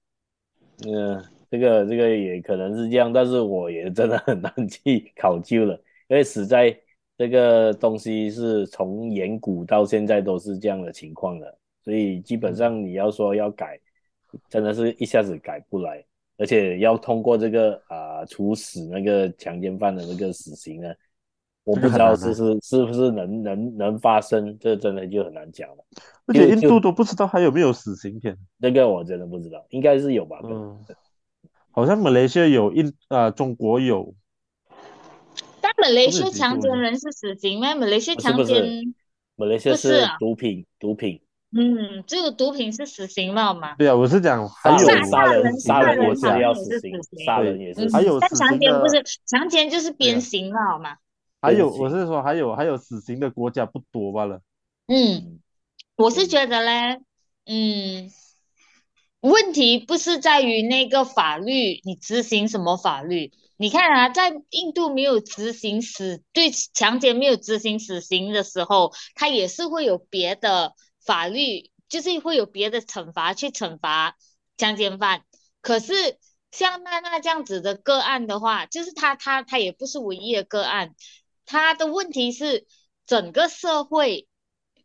[0.84, 6.76] 嗯，这个这个也可能是这样，但是我也真的很难去考究了，因为实在
[7.18, 13.80] 这个东西是从远古到现在都是这样的情况的，所以基本上你要说要改，
[14.50, 16.04] 真的是一下子改不来，
[16.36, 20.92] 而且要通过这个啊、呃、处死那个强奸犯的那个死刑呢。
[21.64, 25.84] 我不知道是是是不是能能能发生，这真的就很难讲了。
[26.26, 30.38] 而且印度都不知道还有没有死刑片，这个我真的不知道，应该是有吧？
[30.44, 30.78] 嗯，
[31.70, 34.14] 好像马来西亚有，印啊、呃、中国有。
[35.76, 37.74] 但马来西亚强奸人是死刑吗？
[37.74, 38.94] 马来西亚强奸，
[39.36, 41.20] 马来西亚是毒品，毒品。
[41.52, 43.76] 嗯，这个毒品是死刑嘛吗？
[43.76, 46.92] 对啊，我是讲还有杀人，杀人国家要死刑，
[47.24, 47.88] 杀人也是。
[47.90, 50.96] 还有但强奸不是强奸就是鞭刑了好吗？
[51.40, 54.40] 还有，我是说，还有还有死刑的国家不多罢了。
[54.88, 55.40] 嗯，
[55.96, 57.00] 我是觉得嘞，
[57.46, 58.10] 嗯，
[59.20, 63.30] 问题不是在于那个法律，你执行什么法律？
[63.58, 74.16] 你看啊，在印度没有执行死对强奸没有执行死刑的时候，他也是会有别的法律，就是会有别的惩罚去惩罚
[74.58, 75.24] 强奸犯。
[75.62, 76.18] 可是
[76.50, 80.94] 像娜娜这样子的个案的话，就是他他他也不是唯一的个案。
[81.46, 82.66] 他的问题是，
[83.06, 84.28] 整个社会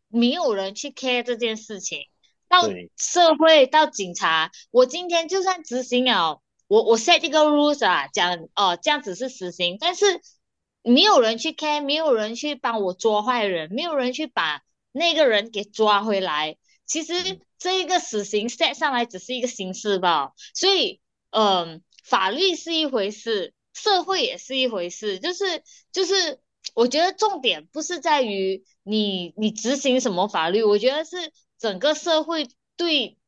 [0.08, 2.06] 没有人去 care 这件事情，
[2.48, 6.40] 到社会到警察，我今天就算执行了，
[6.72, 10.22] 我我 set 这个 rules 啊，讲哦这样子是死刑，但是
[10.82, 16.56] 没有人去 care，没有人去帮我抓坏人，没有人去把那个人给抓回来。
[16.86, 26.40] 其实这一个死刑 set 上来只是一个形式吧，所以嗯、呃，法律是一回事，社会也是一回事，就是就是。
[26.74, 31.16] 我觉得重点不是在于你你执行什么法律，我觉得是
[31.58, 33.18] 整个社会对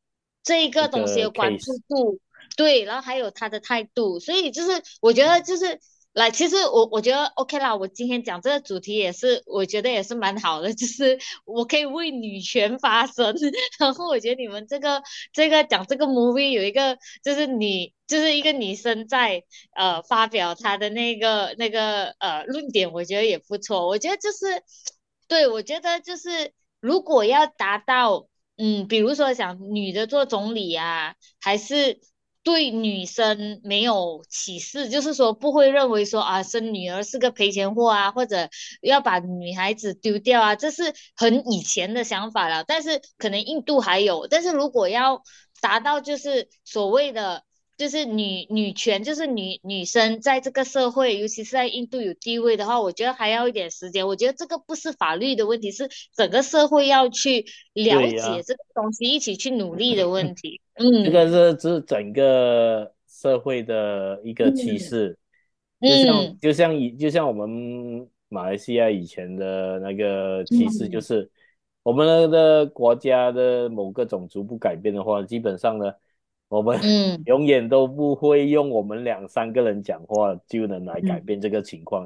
[0.41, 2.19] 这一个东西的关注度，
[2.55, 5.79] 对，然后还有他的态度，所以就是我觉得就是。
[6.15, 7.75] 来，其实我我觉得 OK 啦。
[7.75, 13.35] 我今天讲这个主题也是，我觉得也是蛮好的，就是我可以为女权发声。
[13.79, 19.43] 然后我觉得你们这个这个讲这个 movie 有一个，就是你就是一个女生在
[19.75, 23.85] 呃发表她的那个那个呃论点，我觉得也不错。
[23.85, 24.63] 我觉得就是，
[25.27, 31.99] 对，我觉得就是如果要达到，嗯，比如说想女的做总理啊，还是。
[32.45, 38.47] 对女生没有歧视，就是说不会认为说啊生女儿是个赔钱货啊，或者
[38.81, 42.63] 要把女孩子丢掉啊，这是很以前的想法了。
[42.63, 45.23] 但是可能印度还有，但是如果要
[45.59, 47.43] 达到就是所谓的。
[47.77, 54.07] 就是女女权，就是女女生在这个社会，尤其是在印度有地位的话，我觉得还要一点时间。
[54.07, 60.61] 我觉得这个不是法律的问题，是整个社会要去了解这个东西，一起去努力的问题。
[60.75, 65.17] 嗯，这个是是整个社会的一个趋势，
[65.79, 71.29] 嗯、就像就像以就像我们马来西亚以前的那个趋势，就是、嗯、
[71.83, 75.93] 我们的国家的某个种族不改变的话，基本上呢，
[76.49, 76.77] 我们
[77.25, 82.03] 永远都不会用我们两三个人讲话就能来改变这个情况。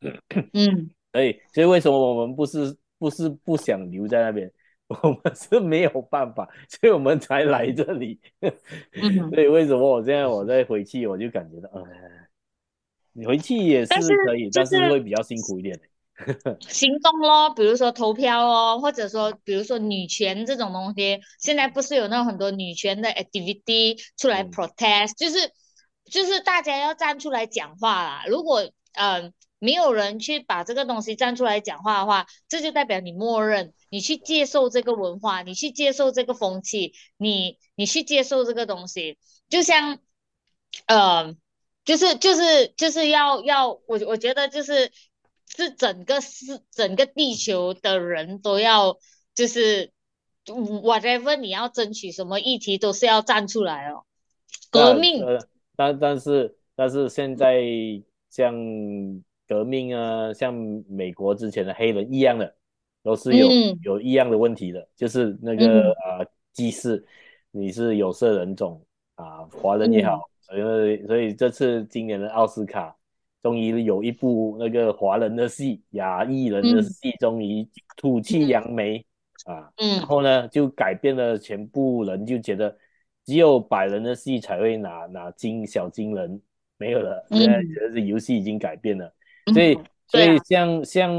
[0.00, 4.48] 嗯，嗯，所以所以为什么我们不是不是不想留在那边？
[5.02, 8.20] 我们是没有办法，所以我们才来这里。
[9.32, 11.84] 所以为什么我现在我在回去，我就感觉到，呃，
[13.12, 13.94] 你回去也是
[14.26, 15.80] 可以，但是，就是，但是会比较辛苦一点。
[16.60, 25.50] 行动咯，比如说投票哦，或者说比如说女权这种东西，现在不是有那种很多女权的 activity 出来 protest，、嗯、就是
[26.04, 28.24] 就是大家要站出来讲话啦。
[28.28, 28.60] 如果
[28.92, 33.72] 嗯、呃、没有人去把这个东西站出来讲话的话，这就代表你默认。
[33.90, 40.00] 你去接受这个文化，你去接受这个风气，你你去接受这个东西，就像，
[40.86, 41.36] 呃，
[41.84, 44.90] 就是就是就是要要我我觉得就是
[45.46, 48.98] 是整个是整个地球的人都要
[49.32, 49.92] 就是
[50.46, 54.02] whatever 你要争取什么议题都是要站出来哦，
[54.70, 55.24] 革命。
[55.24, 55.38] 呃、
[55.76, 57.62] 但但是但是现在
[58.30, 58.52] 像
[59.52, 60.54] 革命啊，像
[60.88, 62.54] 美国之前的黑人一样的。
[63.04, 67.04] 都是有、嗯、有一样的问题的，就是那个、嗯、呃，既是
[67.50, 68.80] 你是有色人种
[69.16, 72.96] 啊，华人也好，所以、所以这次今年的奥斯卡
[73.42, 79.04] 终于有一部那个华人的戏，亚裔人的戏终于吐气扬眉、
[79.46, 82.78] 嗯、啊，嗯，然后呢就改变了全部人就觉得
[83.24, 86.40] 只有白人的戏才会拿拿金小金人，
[86.76, 89.12] 没有了，现在觉得这游戏已经改变了，嗯、
[89.52, 89.78] 所以。
[90.08, 91.10] 所以像、啊、像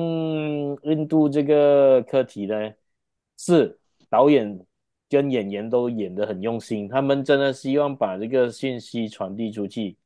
[0.83, 2.71] 印度这个课题呢，
[3.39, 3.75] 是
[4.07, 4.63] 导演
[5.09, 9.97] 跟演员都演得很用心，他们真的希望把这个信息传递出去，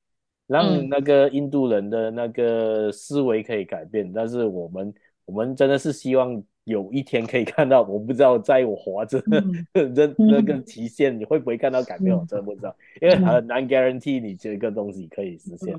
[0.46, 4.08] 让那个印度人的那个思维可以改变。
[4.08, 4.94] 嗯、但是我们
[5.26, 15.76] 我们真的是希望有一天可以看到，我不知道在我活着的 那、嗯、那个期限你会不会看到改变，我真的不知道，因为很难 guarantee 你这个东西可以实现，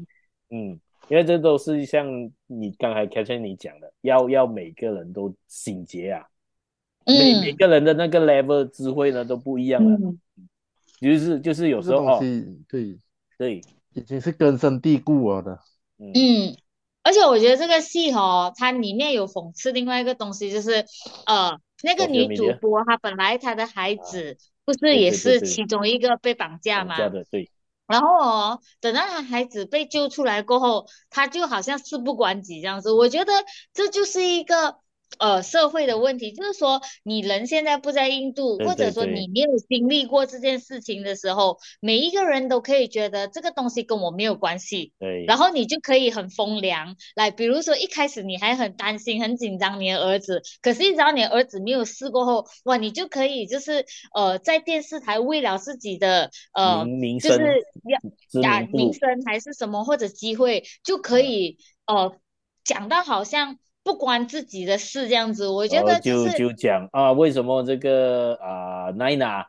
[0.50, 0.78] 嗯。
[1.08, 2.06] 嗯因为这都是像
[2.46, 6.26] 你刚才 Catherine 你讲的，要要每个人都醒觉啊，
[7.06, 10.18] 嗯、每每个人的那个 level 智慧呢都不一样了，嗯、
[11.00, 12.20] 就是就是有时候哦，
[12.68, 12.98] 对
[13.38, 13.62] 对，
[13.94, 15.58] 已经是根深蒂固了的，
[15.98, 16.56] 嗯，嗯，
[17.02, 20.84] 而且我觉得这个戏哦，它里面有讽刺另外一个东西，就是
[21.24, 26.98] 呃，那个女主播她本来她的孩子不是也是其中一个被绑架吗？
[26.98, 27.50] 绑架的，对。
[27.88, 32.92] 然后哦，等到他孩子被救出来过后，他就好像事不关己这样子。
[32.92, 33.32] 我觉得
[33.74, 34.78] 这就是一个。
[35.18, 44.92] 呃，社会的问题就是说，你人现在不在印度，对对对，或者说你没有经历过这件事情的时候，每一个人都可以觉得这个东西跟我没有关系。
[44.98, 45.24] 对。
[45.26, 62.14] 然后你就可以很风凉，来，比如说一开始你还很担心、很紧张你的儿子，可是一直到你的儿子没有事过后，哇，你就可以就是呃，在电视台为了自己的呃，名就是要打名声还是什么或者机会，就可以呃
[62.62, 63.58] 讲到好像。
[63.88, 69.46] 不关自己的事这样子，我觉得、就是、就就讲啊，为什么这个啊奈娜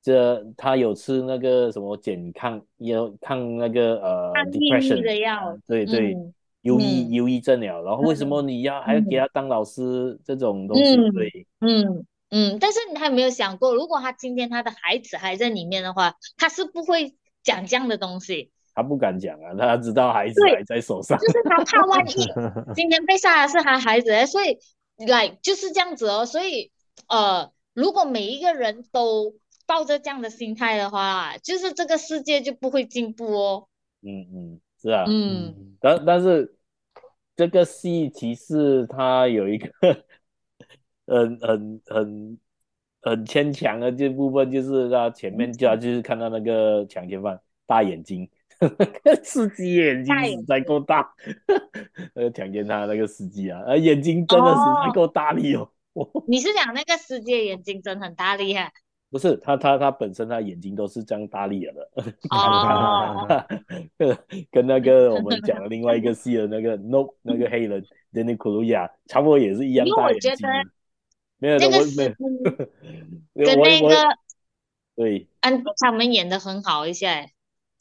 [0.00, 6.16] 这他有吃那个什么减抗有抗那个呃抗抑郁的药，对对，
[6.62, 10.94] 忧郁忧郁症了，然后为什么你要、嗯、还要给他当老师、嗯、这种东西？
[11.10, 18.52] 对，嗯嗯，但是你还没有想过，如果他今天他的孩子还在里面的话，他是不会讲这样的东西。
[18.74, 22.12] 他不敢讲啊，他知道孩子还在手上，就是他怕万一
[22.74, 24.58] 今天被杀的是他孩子，所以
[25.06, 26.24] 来就是这样子哦。
[26.24, 26.70] 所以
[27.08, 29.34] 呃，如果每一个人都
[29.66, 33.68] 抱着这样的心态的话，就是这个世界就不会进步哦。
[34.02, 36.56] 嗯嗯，是啊，嗯，但但是
[37.36, 39.70] 这个戏其实它有一个
[41.06, 42.38] 很很很
[43.02, 48.30] 很牵强的这部分，就是他前面就要就是看到那个强奸犯大眼睛。
[49.24, 51.12] 司机眼睛实在够大，
[52.14, 55.70] 那个强奸他那个司机啊，呃，眼睛真的实在够大力哦。
[55.94, 58.70] 哦你是讲那个司机的眼睛真的很大力啊？
[59.10, 61.90] 不是，他他他本身他眼睛都是这样大力了的。
[62.30, 63.26] 哦，
[64.52, 70.32] 跟那个我们讲的另外一个戏的那个 No 那个黑人 Daniel Kaluuya 差不多也是一样大眼睛。
[71.38, 72.14] 没有，这个司机
[73.34, 73.96] 跟那个
[74.94, 77.30] 对，嗯，他们演的很好一些。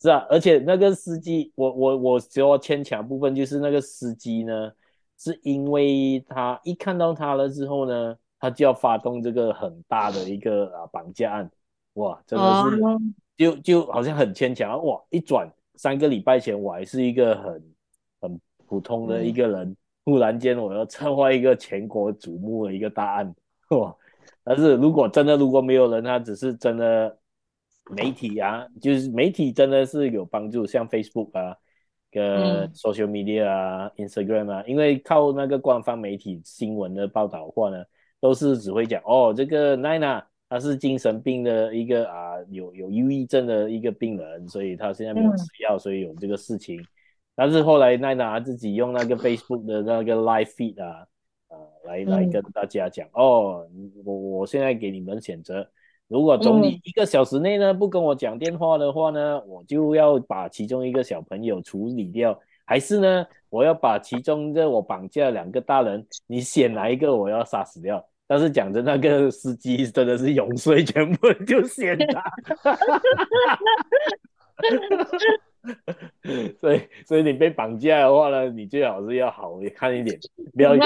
[0.01, 4.71] 是啊，而且那个司机，我我我说牵强部分就是那个司机呢，
[5.17, 11.51] 是因为他一看到他了之后呢，他就要发动这个很大的一个啊绑架案，
[11.95, 12.99] 哇，真的是、哦、
[13.35, 17.73] 就就好像很牵强，哇，一转三个礼拜前我还是一个很
[18.21, 23.35] 很普通的一个人，嗯、突然间我要策划一个全国瞩目的一个大案，
[23.71, 23.93] 哇！
[24.45, 27.18] 但是如果真的如果没有人，他只是真的
[27.89, 31.55] 媒体啊，就是媒体真的是有帮助，像 Facebook 啊。
[32.11, 37.83] 跟 social media 啊、嗯、Instagram 啊，因为靠那个官方媒体新闻的报道的话呢，
[38.19, 46.81] 都是只会讲哦，这个奈娜她是精神病的一个啊，有有忧郁症的一个病人，所以她现在没有吃药，所以有这个事情。
[46.81, 46.85] 嗯、
[47.35, 51.05] 但是后来奈娜自己用那个 Facebook 的那个 live feed 啊，
[51.49, 53.67] 啊来来跟大家讲、嗯、哦，
[54.03, 55.69] 我我现在给你们选择。
[56.09, 68.05] 如果总理一个小时内呢不跟我讲电话的话呢，我就要把其中一个小朋友处理掉，还是呢我要把其中的我绑架两个大人，你选哪一个我要杀死掉？
[68.27, 72.21] 但是讲真那个司机真的是永睡，全部就选他。
[76.61, 80.17] 所以，所以你被绑架的话呢，你最好是要好看一点，
[80.53, 80.73] 不要。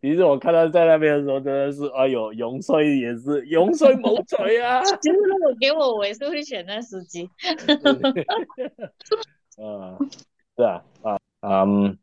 [0.00, 4.82] 其实我看到在那边的时候，真的是哎呦，永帅也是永帅猛 嘴啊！
[4.82, 7.28] 其实如果给我，我也是会选那司机。
[9.58, 9.98] 啊，
[10.56, 11.98] 是啊，啊，嗯，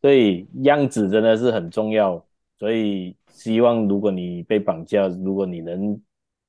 [0.00, 2.24] 所以样子真的是很重要，
[2.58, 6.00] 所以希望如果你被绑架，如果你能。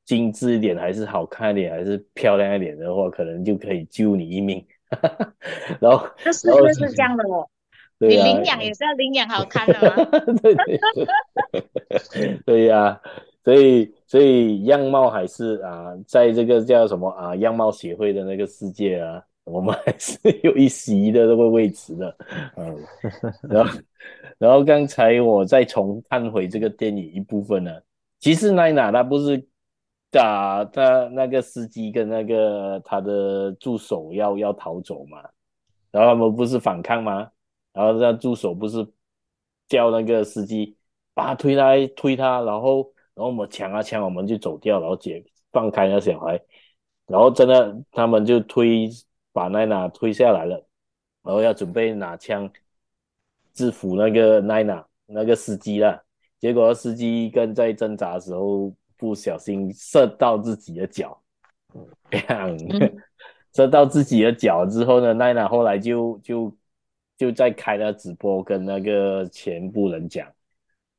[0.06, 4.62] 精致一点，还是好看一点，还是漂亮一点的话，可能就可以救你一命。
[5.80, 7.48] 然后，这是不是这样的哦。
[8.00, 9.96] 你领养也是要领养好看的吗？
[10.44, 10.82] 对对
[12.46, 13.02] 对呀、啊，
[13.46, 22.18] 所以所以样貌还是啊，在这个叫什么啊样貌协会的那个世界啊，我们还是 有一席的这个位置的。
[22.56, 22.78] 嗯，
[23.50, 23.80] 然后
[24.38, 27.72] 然后刚才我再重看回这个电影一部分呢，
[28.20, 29.48] 其实奈娜她不是。
[30.14, 35.18] 打他那个司机跟那个他的助手要要逃走嘛，
[35.90, 37.32] 然后他们不是反抗吗？
[37.74, 38.88] 然后那助手不是
[39.68, 40.78] 叫那个司机
[41.16, 46.40] 把他推来推他，然后然后我们抢啊抢，我们就走掉，然后解放开那小孩，
[47.08, 48.88] 然后真的他们就推
[49.34, 50.56] 把奈娜推下来了，
[51.24, 52.50] 然后要准备拿枪
[53.54, 56.02] 制服那个奈娜那个司机了，
[56.40, 58.74] 结果司机跟在挣扎的时候。
[58.96, 61.22] 不小心射到自己的脚，
[62.10, 62.58] 这样
[63.54, 66.56] 射到自己的脚之后呢，奈娜后来就就
[67.18, 70.26] 就在开了直播，跟那个全部人讲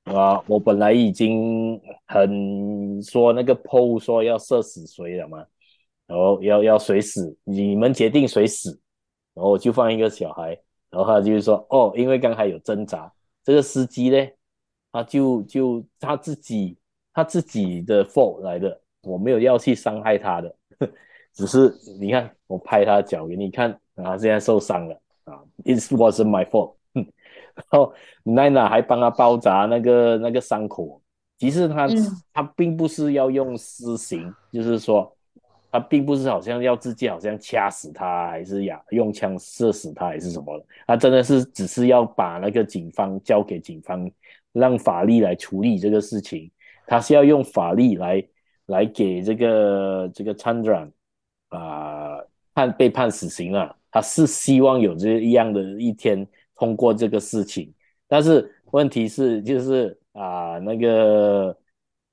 [0.02, 5.42] 啊，我本来已经很说那个 PO 说要射死谁了嘛，
[6.06, 8.70] 然后要要谁死，你们决定谁死，
[9.34, 10.58] 然后我就放一个小孩，
[10.90, 14.28] 然后他就是说哦，因为刚才有挣扎，这个司机呢，
[14.92, 16.76] 他就就他自己。
[17.16, 20.52] 他自己的 fault 来的，我没有要去伤害他的，
[21.32, 26.74] 只是你看我拍他脚给你看，然后现在受伤了啊，It wasn't my fault。
[26.92, 27.94] 然后
[28.24, 31.00] 奈娜还帮他包扎那个那个伤口，
[31.38, 31.96] 其实他、嗯、
[32.32, 35.16] 他并不是要用私刑，就是说
[35.74, 44.08] 他并不是好像要自己好像掐死他，还是呀用枪射死他，还是什么的，他真的是只是要把那个警方交给警方，
[44.52, 46.48] 让法律来处理这个事情。
[46.86, 48.24] 他是要用法律来
[48.66, 50.88] 来给这个这个 Chandra
[51.48, 52.20] 啊
[52.54, 57.74] 判被判死刑了，他是希望有这一样的一天通过这个事情，
[58.06, 61.56] 但是问题是就是啊那个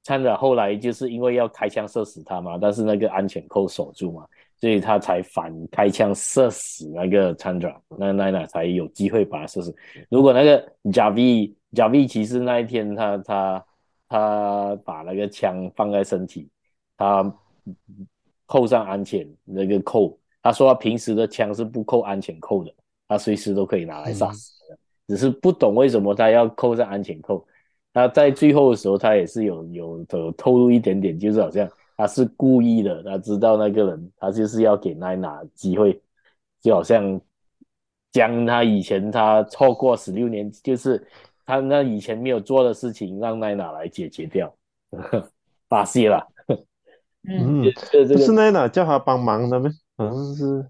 [0.03, 4.25] Chandra 后来就是因为要开枪射死他嘛，但是那个安全扣锁住嘛，
[4.59, 9.75] 所以他才反开枪射死那个 Chandra，那奈娜才有机会把他射死。
[10.09, 13.65] 如果那个 Javi Javi 其实那一天他他。
[14.13, 16.49] 他把那个枪放在身体，
[16.97, 17.33] 他
[18.45, 20.19] 扣上安全那个扣。
[20.43, 22.73] 他说他平时的枪是不扣安全扣的，
[23.07, 24.77] 他随时都可以拿来杀死的，嗯、
[25.07, 27.47] 只是不懂为什么他要扣上安全扣。
[27.93, 36.01] 他在最后的时候，他也是有有的透露一点点，就是好像他是故意的，他知道那个人，他就是要给奈娜机会，
[36.61, 37.19] 就好像
[38.11, 41.05] 将他以前他错过十六年，就是。
[41.43, 44.55] 他那以前没有做的事情，让奈娜来解决掉，
[45.67, 46.25] 发泄了。
[47.27, 49.69] 嗯， 这个是奈娜叫他帮忙的吗？
[49.97, 50.65] 好像是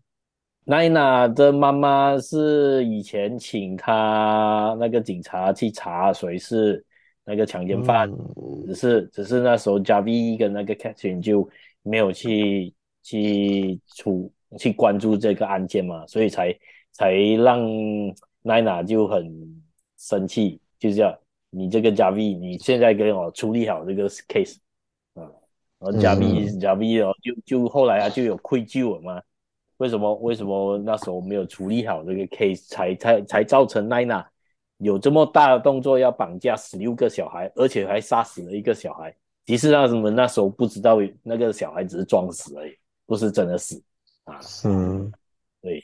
[0.64, 6.84] 奈娜的妈妈是以前请他那个警察去查谁是
[7.32, 11.48] 那个强奸犯，嗯、只是只是那时候 Javi 跟那个 Catherine 就
[11.82, 14.30] 没有去去处
[14.60, 16.54] 去关注这个案件嘛，所以才
[16.92, 17.66] 才让
[18.42, 19.32] 奈娜就很
[19.98, 20.60] 生气。
[20.78, 21.18] 就是要
[21.50, 24.58] 你这个 Javi，你现在给我处理好这个 case
[25.14, 25.24] 啊，
[25.80, 29.22] 然后加密加密哦，就就后来他就有愧疚了嘛？
[29.78, 34.28] 为什么为什么那时候没有处理好这个 case，才才才造成奈娜
[34.82, 39.16] 有这么大的动作要绑架十六个小孩，而且还杀死了一个小孩？
[39.46, 42.72] 其实那什么那时候不知道那个小孩只是装死而已，
[43.06, 43.82] 不是真的死
[44.26, 44.40] 啊。
[44.66, 45.12] 嗯，
[45.62, 45.84] 对。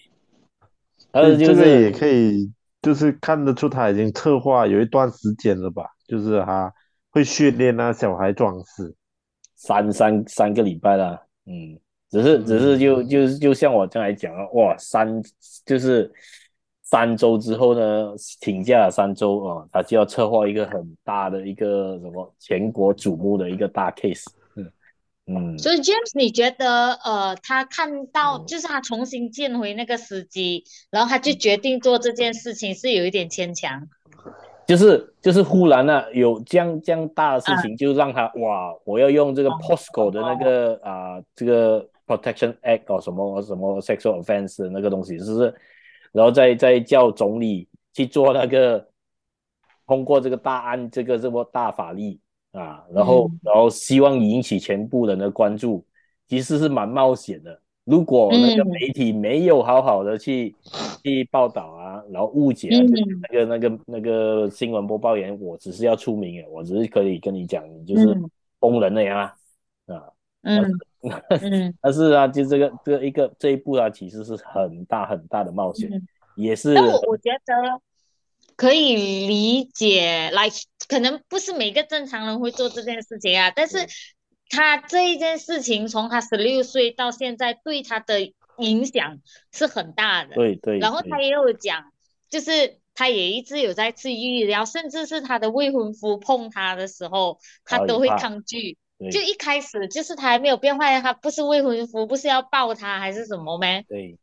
[1.11, 5.85] 而且这个也可以，就是看得出他已经策划有一段时间了吧？
[6.07, 6.73] 就是他
[7.09, 8.95] 会训练那小孩装死。
[9.55, 11.79] 三三三个礼拜了，嗯，
[12.11, 15.21] 只是只是就就就像我刚才讲了，哇，三
[15.65, 16.11] 就是
[16.89, 24.23] 三周之后呢，请假了三周啊、哦，他就要策划一个很大的一个什么全国瞩目的一个大 case，
[24.55, 24.71] 嗯
[25.25, 25.59] 嗯。
[25.59, 33.85] 所以 James，你觉得呃，他看到就是他重新见回那个司机，嗯、然后他就决定做这件事情，是有一点牵强。
[34.65, 45.53] 就是就是忽然呢、啊，有这样这样大的事情，就让他、啊、哇，我要用这个 POSCO 的那个啊、呃，这个 Protection Act 哦，什么什么 Sexual offense 的那个东西，是不是？
[46.17, 48.83] 然后再再叫总理去做那个
[49.85, 52.19] 通过这个大案，这个这么大法律
[52.53, 55.85] 啊，然后、嗯、然后希望引起全部人的关注，
[56.27, 57.61] 其实是蛮冒险的。
[57.83, 62.91] 如果那个媒体没有好好的去、嗯、去报道啊，然后误解、啊嗯、
[63.21, 68.19] 那个那个那个新闻播报员，我只是要出名诶，我只是可以跟你讲，你就是
[68.59, 69.35] 疯人了呀
[69.85, 70.09] 啊，
[70.47, 70.71] 嗯
[71.29, 76.73] 嗯，但是啊，就这个这个一个这一步啊，其实是很大很大的冒险，嗯、也是。
[76.73, 77.81] 但我我觉得
[78.55, 78.95] 可以
[79.27, 80.49] 理解，来，
[80.87, 83.77] 可能不是每个正常人会做这件事情啊，但是。
[84.49, 89.19] 他这一件事情，从他十六岁到现在，对他的影响
[89.51, 90.35] 是很大的。
[90.35, 90.79] 对对。
[90.79, 91.91] 然后他也有讲，
[92.29, 98.77] 就是他也一直有在吃预疗，甚至是他的未婚夫碰他的时候，他都会抗拒。
[99.11, 103.85] 就一开始就是他还没有变坏，他不是未婚夫，不是要抱他还是什么咩？
[103.87, 104.17] 对。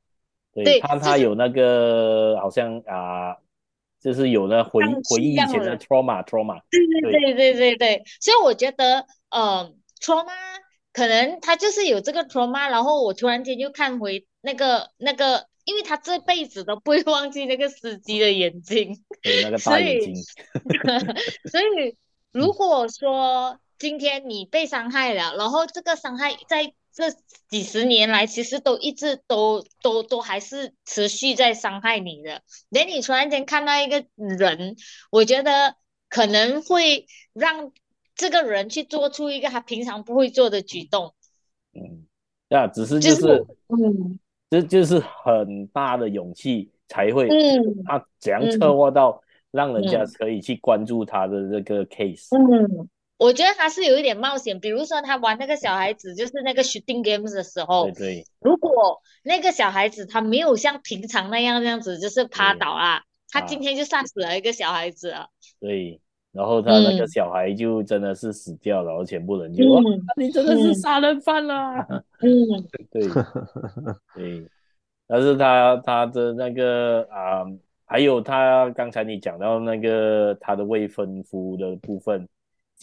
[0.52, 0.80] 对。
[0.80, 3.36] 他他有那个好像啊，
[4.00, 6.60] 就是有那回回忆以前的 trauma trauma。
[6.70, 9.76] 对对对对对对，所以我觉得，嗯。
[10.00, 10.26] trauma
[10.92, 20.14] 可能他就是有这个 trauma，然后我突然间就看回那个那个，因为他这辈子都不会忘记那个司机的眼睛，对，那个大眼睛。
[21.50, 21.96] 所以，所以
[22.32, 27.10] 如果说今天你被伤害了，然后这个伤害在这
[27.50, 34.76] 几十年来其实都一直都都都还是持续在伤害你的，等你突然间看到一个人，
[35.10, 35.76] 我觉得
[36.08, 37.04] 可能会
[37.34, 37.72] 让。
[38.16, 41.12] 这个人去做出一个他平常不会做的举动，
[41.72, 42.06] 嗯，
[42.56, 49.20] 啊，只是就是，就是、嗯，这就是很大的勇气才会，嗯，他怎样策划到
[49.50, 65.28] 让人家可以去关注他的这个 case，嗯，嗯，我觉得他是有一点冒险，比如说他玩那个小孩子，就是那个 shooting games 的时候，对对，如果那个小孩子他没有像平常那样那样子，就是趴倒啊，他今天就杀死了一个小孩子了，
[65.60, 66.00] 对。
[66.32, 69.80] 然后他那个小孩就真的是死掉了，然后全部人就，嗯、哇，
[70.16, 71.86] 你真的是杀人犯啦！
[72.18, 73.06] 嗯，对
[74.16, 74.44] 对，
[75.06, 77.46] 但是他他的那个啊，
[77.84, 82.28] 还有他刚才你讲到那个他的未婚夫的部分，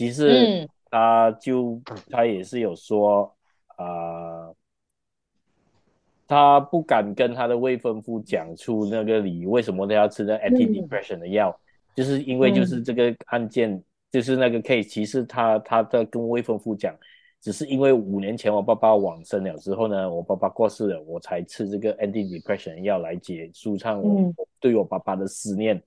[0.01, 3.31] 其实他就、嗯、他也是有说
[3.75, 4.49] 啊，
[6.27, 11.51] 他不敢跟他的未婚夫讲出那个理由，为什么他要吃那 anti-depression 的药。
[11.51, 11.61] 嗯
[11.93, 16.95] 就是因为就是这个案件，嗯、就是那个 case，其实他他在跟未婚夫讲，
[17.41, 25.75] 只是因为五年前我爸爸往生了之后呢，我爸爸过世了，我才吃这个 anti-depression 药来解舒畅我对我爸爸的思念。
[25.75, 25.83] 嗯、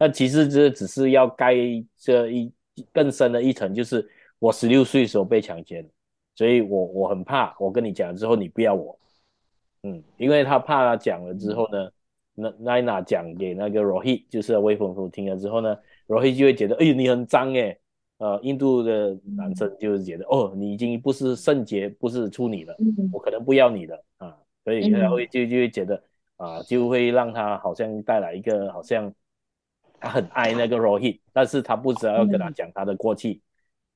[0.00, 1.54] 那其实这只是要盖
[1.96, 2.52] 这一
[2.92, 4.08] 更深的一层，就是
[4.38, 5.88] 我十六岁的时候被强奸，
[6.34, 8.98] 所以我我很怕，我跟你讲了之后你不要我，
[9.82, 11.84] 嗯，因为他怕他讲了之后呢。
[11.84, 11.92] 嗯。
[12.38, 15.74] 那奈娜讲给那个 Rohit，就是未婚夫听了之后呢
[16.06, 17.80] ，Rohit 就会觉得，哎，你很脏诶，
[18.18, 24.04] 呃，印度的男生就是觉得，嗯、哦，你已经不是圣洁，不是处女了，嗯、我可能不要你了。
[24.18, 26.02] 啊，所以他会就就会觉得
[26.36, 29.10] 啊，就会让他好像带来一个好像
[29.98, 33.40] 他很爱那个 Rohit，但是他不知道要跟他讲他的过去，嗯、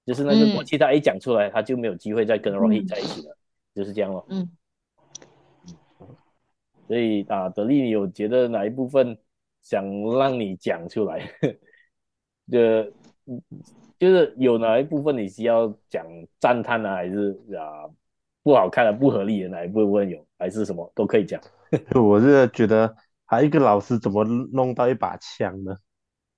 [0.07, 3.39] 就是那个过去他一讲出来，他就没有机会再跟 Rohit 在一起了，嗯、
[3.75, 4.27] 就是这样咯。
[4.29, 4.51] 嗯。
[6.87, 9.17] 所以啊，德利，你有觉得哪一部分
[9.63, 9.85] 想
[10.19, 11.31] 让你讲出来？
[12.51, 12.85] 就
[13.97, 16.05] 就是有哪一部分你需要讲
[16.41, 16.93] 赞叹呢？
[16.93, 17.87] 还是啊
[18.43, 20.27] 不好看的、不合理的哪一部分有？
[20.37, 21.41] 还是什么都可以讲？
[21.95, 25.77] 我是觉得，还有一个老师怎么弄到一把枪呢？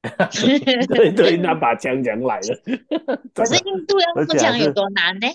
[0.02, 2.62] 对 对，那把枪讲来了。
[3.34, 5.28] 可是印度要步枪有多难呢？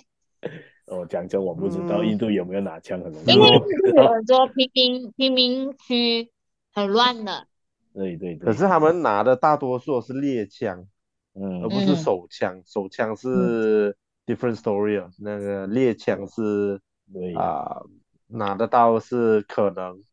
[0.87, 3.31] 我讲真，我不知道印度有没有拿枪，很容易。
[3.31, 3.49] 因为
[3.95, 6.29] 有很多贫民贫民区
[6.73, 7.47] 很乱的。
[7.93, 8.45] 对对对。
[8.45, 10.85] 可是他们拿的大多数是猎枪，
[11.33, 12.61] 嗯，而不是手枪。
[12.65, 13.95] 手枪是
[14.25, 16.79] different story 啊，那个猎枪是，
[17.13, 17.81] 对啊，
[18.27, 20.03] 拿得到是可能，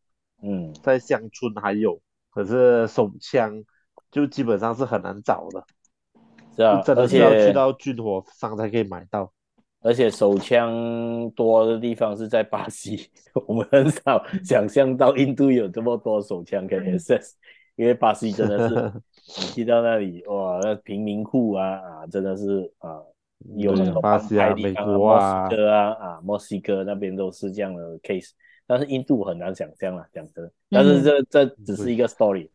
[0.42, 2.00] 嗯，在乡村还有，
[2.30, 3.64] 可是手枪
[4.14, 5.64] 就基本上是很难找的，
[6.54, 9.32] 是啊，真的是要去到军火商才可以买到。
[9.80, 13.10] 而且手枪多的地方是在巴西，
[13.48, 17.32] 我们很少 想象到印度有这么多手枪可以 access，
[17.74, 18.74] 因为巴西真的是，
[19.42, 23.02] 你去到那里哇，那贫民窟啊啊，真的是啊，
[23.56, 28.30] 有很多巴西啊、美国啊、墨西哥啊啊，墨西哥那边都是这样的 case，
[28.66, 32.48] 但是印度很难想象啦，讲真的，但是这这只是一个 story，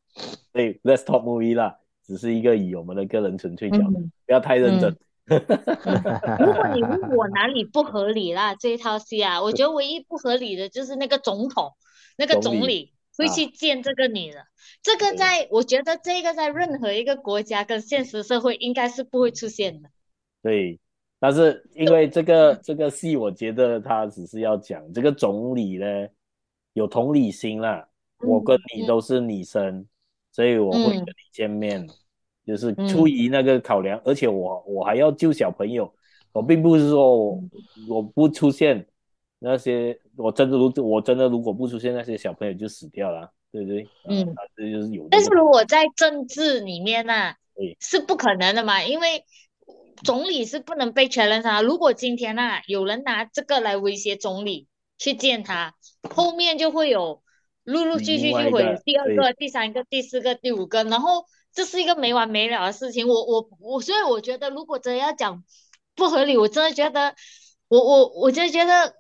[0.52, 4.96] 所以 Let's Talk Movie 啦，只是一个以我们的个人纯粹角度，不要太认真。
[5.30, 11.74] 如果你问我哪里不合理啦，这一套戏啊，我觉得唯一不合理的就是那个总统，
[12.18, 14.46] 那个总理会去见这个女的，啊、
[14.82, 19.90] 这个在我觉得这个在任何一个国家跟现实社会应该是不会出现的。
[20.42, 20.80] 对，
[21.20, 25.86] 但是因为这个这个戏，我觉得他只是要讲这个总理呢
[26.74, 27.88] 有同理心啦，
[28.26, 29.88] 我跟你都是女生，嗯、
[30.40, 31.82] 所以我会跟你见面。
[31.82, 31.90] 嗯
[32.48, 35.94] 就是出于那个考量，嗯、而且我我还要救小朋友，
[36.32, 37.44] 我并不是说我
[37.88, 38.88] 我不出现
[39.38, 43.88] 那些，我真的如我真的如果不出现那些小朋友就死掉了，对不对？
[44.08, 45.08] 嗯，啊、这就是有。
[45.12, 47.36] 但是如果在政治里面呢、啊，
[47.80, 49.24] 是不可能的嘛，因为
[50.04, 51.62] 总理是不能被 challenge 啊。
[51.62, 54.66] 如果今天啊有人拿这个来威胁总理
[54.98, 55.76] 去见他，
[56.10, 57.22] 后面就会有
[57.72, 61.26] 陆陆续续去毁第二个、第三个、第四个、第五个，然后。
[61.52, 65.44] 这是一个没完没了的事情，我我我，所以我觉得，如果真的要讲
[65.96, 67.16] 不合理，我真的觉得，
[67.68, 68.96] 我我我就觉得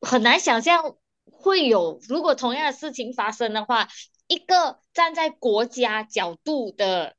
[0.00, 3.88] 很难想象会有，如果同样的事情发生的话，
[4.28, 7.16] 一个站在国家角度的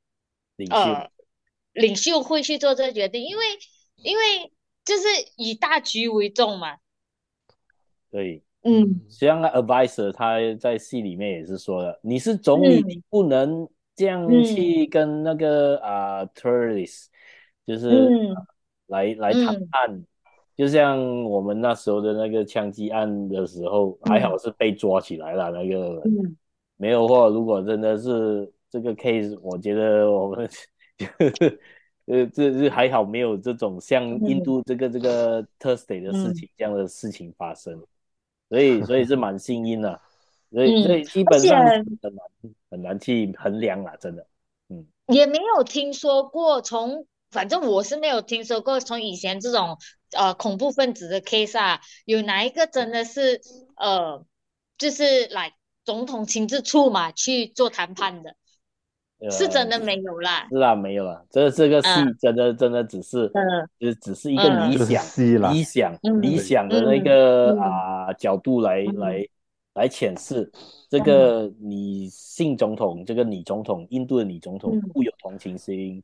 [0.70, 1.10] 呃，
[1.74, 3.44] 领袖会去做这个决定，因为
[3.96, 4.52] 因为
[4.86, 5.04] 就是
[5.36, 6.78] 以大局为重嘛。
[8.10, 13.68] 对，嗯，像 advisor 他在戏里面也是说的，你是总理，你不能。
[13.94, 17.08] 这样去跟那个啊、嗯 uh,，tourist，
[17.66, 18.34] 就是、嗯、
[18.86, 20.06] 来来谈判，嗯、
[20.56, 25.50] 就像我们那时候的那个枪击案的时候，嗯、还好是被抓起来了。
[25.50, 26.34] 那个、嗯、
[26.78, 30.48] 没有话，如果真的是这个 case，我觉得我们
[32.06, 37.86] 呃，这这还好没有这种像印度这个、嗯、这个 Thursday 的事情这样的事情发生，嗯、
[38.52, 39.98] 所以所以是蛮幸运的。
[40.50, 41.58] 所以，所以基本上
[42.02, 42.26] 很难
[42.70, 44.26] 很难去衡量啊，真的。
[44.68, 49.78] 嗯，也没有听说过，从反正我是没有听说过，从以前这种
[50.14, 53.40] 呃恐怖分子的 case 啊，有哪一个真的是
[53.76, 54.26] 呃，
[54.76, 55.54] 就是来
[55.86, 58.36] 总统亲自出马去做谈判的，呃、
[59.30, 60.46] 是真的没有啦。
[60.50, 61.24] 是啊，没有了。
[61.30, 69.26] 这这个戏真的、嗯、真的只是，嗯，就只是一个理想、嗯、理想、嗯、理想的那个啊、角度来、嗯、来。
[69.74, 70.52] 来阐释。
[70.90, 76.02] 这个女性总统，嗯、这个女总统，印度的女总统，富有同情心，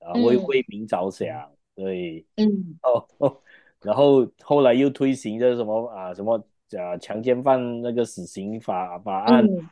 [0.00, 2.44] 啊、嗯，为为民着想，对，嗯，
[2.82, 3.40] 哦哦，
[3.80, 6.36] 然后后来又推行这什么啊什么
[6.78, 9.66] 啊强奸犯那个死刑法法案，嗯、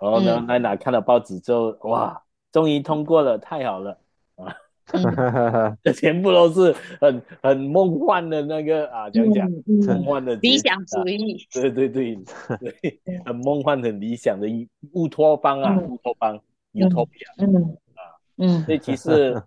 [0.00, 2.18] 然后呢，在哪看了报纸之后，哇，
[2.52, 3.98] 终于通过了，太好了。
[4.36, 4.56] 啊！
[5.84, 12.16] 这全部都是很很梦幻的那个啊，讲讲梦幻的理想主义，对对对。
[12.58, 14.48] 对，很梦幻、很理想的
[14.92, 16.40] 乌托邦啊，乌托邦
[16.72, 17.76] ，Utopia，嗯。
[17.94, 18.00] 啊，
[18.38, 19.42] 嗯，所以其实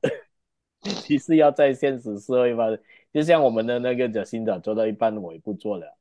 [0.81, 2.65] 其实要在现实社会嘛，
[3.11, 5.97] 就像我们的那个贾新达做到一半，我也不做了，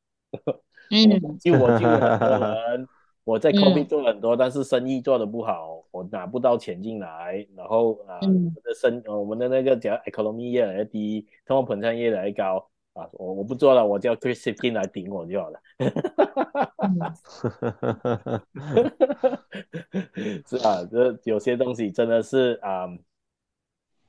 [0.91, 2.89] 嗯， 救我就很多人。
[3.25, 15.61] 我在 COVID 做很多，嗯、但是生意做的不好，我拿不到钱进来，然后啊，我的生我们的那个叫 economy 越来越低，通货膨胀越来越高啊，我我不做了，我叫 Chris 进来顶我就好了。
[20.47, 22.87] 是啊，这有些东西真的是啊，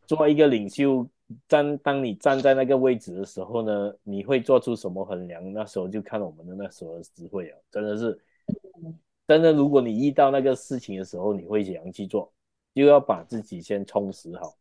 [0.05, 1.07] 做一个领袖
[1.47, 5.51] 站，当你站在那个位置的时候呢，你会做出什么衡量？
[5.51, 8.19] 那时候就看我们的那时候的智慧啊，真的是。
[9.31, 12.29] 真的，如果你遇到那个事情的时候，你会怎样去做？
[12.75, 14.53] 就要把自己先充实好，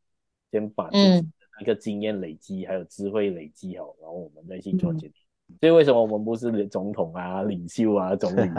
[0.53, 1.27] 先把自己的
[1.59, 5.13] 那个经验累积，嗯、还有智慧累积好，然后我们再去做决定。
[5.49, 8.49] 嗯、所以为什么我们不是总统啊、领袖啊、总理？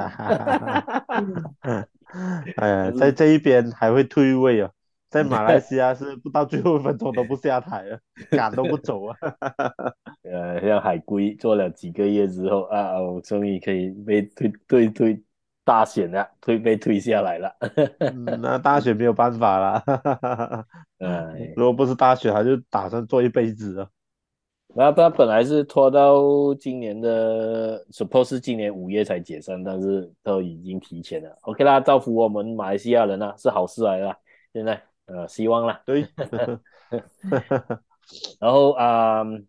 [2.58, 4.70] 哎呀，在这一边还会退位啊，
[5.10, 7.98] 在马来西亚 是不到最后一分钟都不下台了，
[8.32, 9.18] 赶都不走啊。
[10.24, 15.24] 呃，像海龟做了几个月之后啊，我终于可以被推推推
[15.72, 17.50] 大选了，推被推下来了。
[18.00, 19.82] 嗯、那大选没有办法了。
[20.98, 23.90] 嗯， 如果不是大选，他就打算做一辈子了。
[24.76, 31.34] 那他本来是拖到今年的，suppose 是今年五月才解散，但是都已经提前了。
[31.44, 34.14] OK 啦，造福我们马来西亚人啦，是好事来了。
[34.52, 35.82] 现在呃，希望啦。
[35.86, 36.06] 对。
[38.42, 39.42] 然后啊、呃，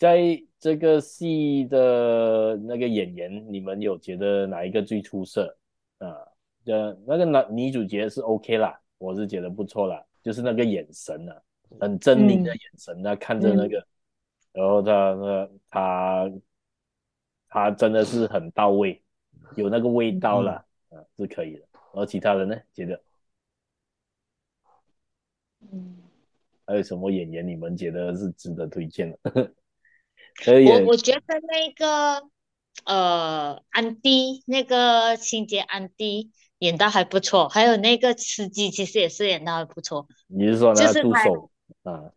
[0.00, 5.54] 在这个戏的那个演员，你们有觉得哪一个最出色
[5.98, 6.08] 啊？
[6.64, 11.42] 呃，那个男女主角是 OK 啦，我是觉得不错啦，就是那个眼神啊，
[11.78, 13.78] 很狰狞的眼神，那、嗯、看着那个。
[13.78, 13.86] 嗯
[14.54, 16.32] 然后他那他
[17.48, 19.02] 他真的是很到位，
[19.56, 21.60] 有那个味道了，嗯、啊，是可以的。
[21.72, 22.56] 然后其他人呢？
[22.72, 23.02] 觉得，
[25.72, 25.96] 嗯，
[26.64, 29.52] 还有什么演员你们觉得是值得推荐的？
[30.66, 32.22] 我我觉得那个
[32.84, 40.06] 呃安迪那个清洁安迪演的还不错，还有那个司机其实也是演的还不错。
[40.26, 41.50] 你是说那个助手
[41.82, 42.12] 啊？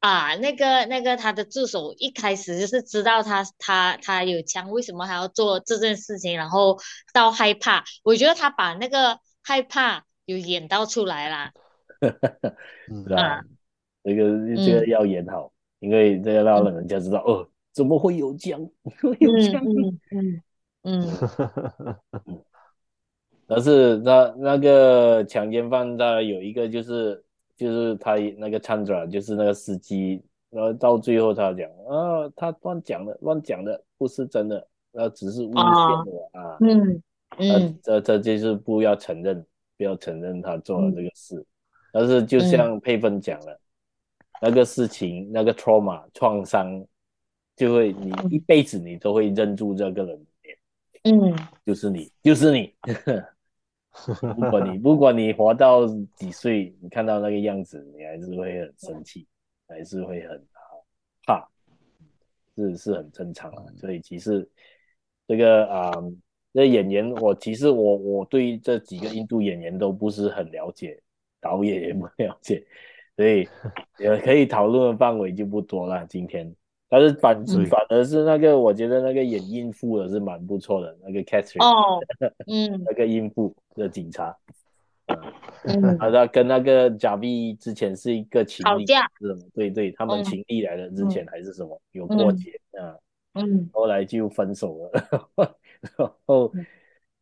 [0.00, 6.36] 啊，那个那个他的助手一开始就是知道他他他有枪，为什么还要做这件事情？
[6.36, 6.78] 然后
[7.12, 11.52] 到害怕，我觉得他把那个害怕有演到出来啦。
[12.92, 13.42] 嗯，啊，
[14.04, 14.22] 这个
[14.54, 18.60] 这个要演好，嗯、因为这个要让人家知道、嗯、哦，怎么会有枪？
[19.00, 19.62] 会有枪？
[20.12, 20.40] 嗯
[20.84, 21.02] 嗯
[22.24, 22.36] 嗯。
[23.46, 27.24] 但是那那个强奸犯他有一个就是。
[27.58, 36.56] 就是他那个 Chandra，就是那个司机，然后到最后他讲啊，他乱讲的，乱讲的，不是真的，那只是诬陷我啊。
[36.60, 37.02] 嗯
[37.38, 39.44] 嗯，这这就是不要承认，
[39.76, 41.34] 不要承认他做了这个事。
[41.34, 41.46] 嗯、
[41.90, 43.58] 但是就像佩芬讲了，嗯、
[44.40, 46.86] 那个事情，那个 trauma 创伤，
[47.56, 50.26] 就会你一辈子你都会认住这个人。
[51.04, 51.34] 嗯，
[51.64, 52.74] 就是你，就是你。
[54.36, 55.84] 不管你不管你活到
[56.14, 59.26] 几岁，你看到那个样子，你还是会很生气，
[59.66, 60.46] 还是会很
[61.26, 61.48] 怕，
[62.54, 63.74] 是是很正常的。
[63.76, 64.48] 所以其实
[65.26, 65.92] 这个啊，
[66.52, 71.02] 这、演员我其实我我对这几个印度演员都不是很了解，
[71.40, 72.64] 导演也不了解，
[73.18, 73.48] 所以
[73.98, 76.06] 也可以讨论的范围就不多了。
[76.08, 76.54] 今天。
[76.88, 82.00] 但是反反而是那个，我觉得那个演孕妇的是蛮不错的，那个 Catherine 哦，
[82.46, 84.34] 嗯，那个孕妇的警察，
[85.64, 89.02] 嗯，他跟那个 Javi 之前是一个情侣，吵架。
[89.20, 89.40] 是吗？
[89.52, 92.96] 对对，他们情侣来了之前还是什么、嗯、有过节啊，
[93.34, 95.04] 嗯，后来就分手了，
[95.98, 96.50] 然后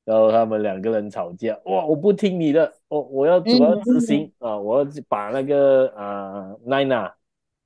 [0.06, 7.12] 然后他们两个人吵架，哇，我不听你的，我我要我要执行、嗯、啊，我要把那个啊 Naina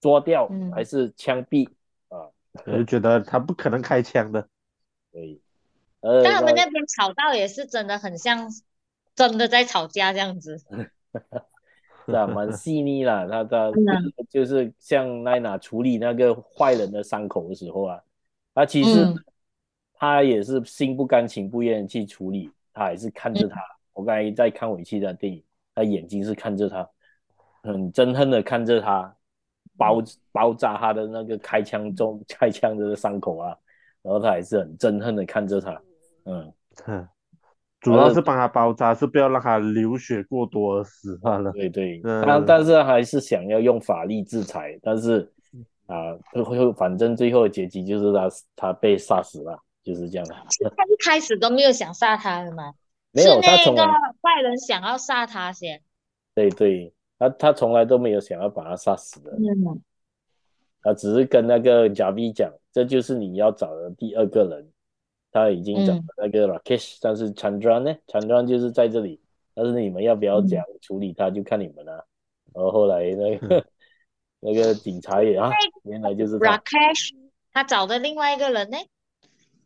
[0.01, 1.69] 抓掉、嗯、还是枪毙？
[2.09, 2.33] 啊？
[2.65, 4.49] 我就觉得他不可能开枪的，
[5.13, 5.39] 对。
[6.01, 8.49] 但他们那边吵到也是真的很像
[9.15, 10.57] 真的在吵架这样子，
[12.07, 13.29] 是啊，蛮细腻啦。
[13.31, 13.71] 他他
[14.31, 18.01] 就是像奈娜处理那个坏人的伤口的时候啊，
[18.55, 19.15] 他其实
[20.01, 23.61] 他也是心不甘情不愿去处理，他还是看着他。
[23.93, 25.45] 我刚才在看尾气的电影，
[25.77, 26.89] 他眼睛是看着他，
[27.63, 29.15] 很憎恨的看着他。
[29.77, 33.57] 包包扎他的那个开枪中开枪的伤口啊，
[34.03, 35.81] 然后他还是很憎恨的看着他，
[36.27, 36.53] 嗯，
[37.81, 41.51] 主要是帮他包扎，是不要让他流血过多而死罢了。
[41.53, 45.33] 对对，他、嗯、但是还是想要用法律制裁，但是
[45.87, 50.27] 啊，最后反正最后的结局就是他他被杀死了，就是这样。
[50.29, 52.75] 他一开始都没有想杀他的吗？
[53.13, 55.83] 没有，是那个坏人想要杀他先。
[56.35, 56.93] 对对。
[57.19, 59.79] 他他从来都没有想要把他杀死的，嗯，
[60.83, 64.73] 他只是跟那个贾比讲，这就是你要找的第二个人，
[65.31, 69.21] 他已经找了那个 Rakesh，、嗯、但是 Chandran 呢？Chandran 就是在这里，
[69.53, 72.05] 但是你们要不要讲处理他，就看你们了、啊。
[72.55, 73.65] 然后后来那个、嗯、
[74.41, 75.51] 那个警察也啊，
[75.83, 77.11] 原来就是 Rakesh，
[77.53, 78.79] 他找的另外一个人呢？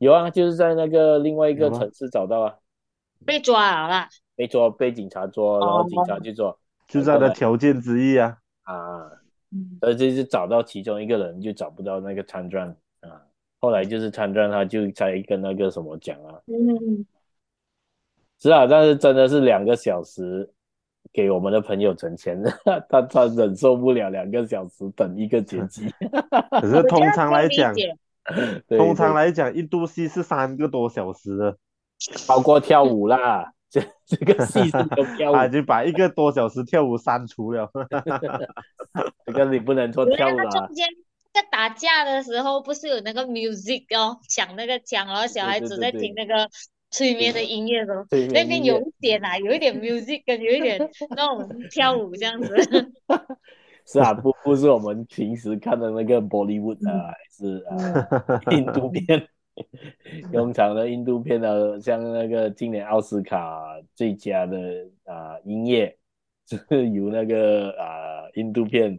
[0.04, 2.54] 有啊，就是在那个另外一个城市找到啊，
[3.24, 6.50] 被抓了，被抓，被警察抓，然后警察去抓。
[6.50, 8.36] 哦就是他的条件之一啊。
[8.64, 9.10] 啊，
[9.80, 13.22] 而且是找到其中一个人，就找不到那个 Chandran 啊。
[13.60, 17.06] 后来就是 Chandran 他就在跟那个什么讲啊，嗯，
[18.38, 20.46] 是啊，但是真的是两个小时
[21.14, 22.42] 给我们的朋友存钱，
[22.90, 25.90] 他他忍受不了两个小时等一个结局。
[26.60, 27.72] 可是通常来讲，
[28.78, 31.56] 通常来讲，一度戏是三个多小时的，
[32.26, 33.52] 包括跳舞啦。
[33.74, 37.68] 这这个戏都跳舞，他已经把一个多小时跳舞删除了。
[39.26, 40.44] 这个你不能说跳舞啊。
[40.44, 40.86] 中间
[41.32, 46.48] 在打架的时候，不是有那个 music 哦，响那个枪，然后小孩子在听那个
[46.92, 50.78] 催眠的音乐的时候，那边有一点啊，有一点 music，跟有一点
[51.16, 52.54] 那种跳舞这样子。
[53.86, 57.76] 是啊，不不是我们平时看的那个 Bollywood 啊，还是啊
[58.50, 59.28] 印度 片，
[60.32, 63.62] 通常的印度片的，像那个今年奥斯卡
[63.94, 64.58] 最佳的
[65.04, 65.94] 啊音乐，
[66.46, 68.98] 就是由那个啊印度片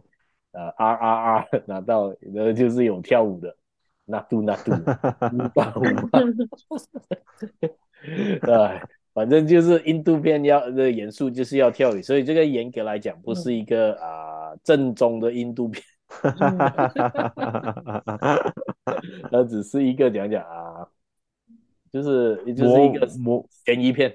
[0.52, 3.56] 啊 R R R 拿到，那就是有跳舞的，
[4.04, 6.20] 那度那度，舞吧舞吧，
[8.40, 8.80] 对。
[9.16, 15.82] 反正就是印度片要的元素就是要跳舞，所以这个严格来讲不是一个啊、呃、正宗的印度片，
[19.32, 20.86] 那只是一个讲讲啊，
[21.90, 23.08] 就是就是一个
[23.64, 24.14] 悬疑片，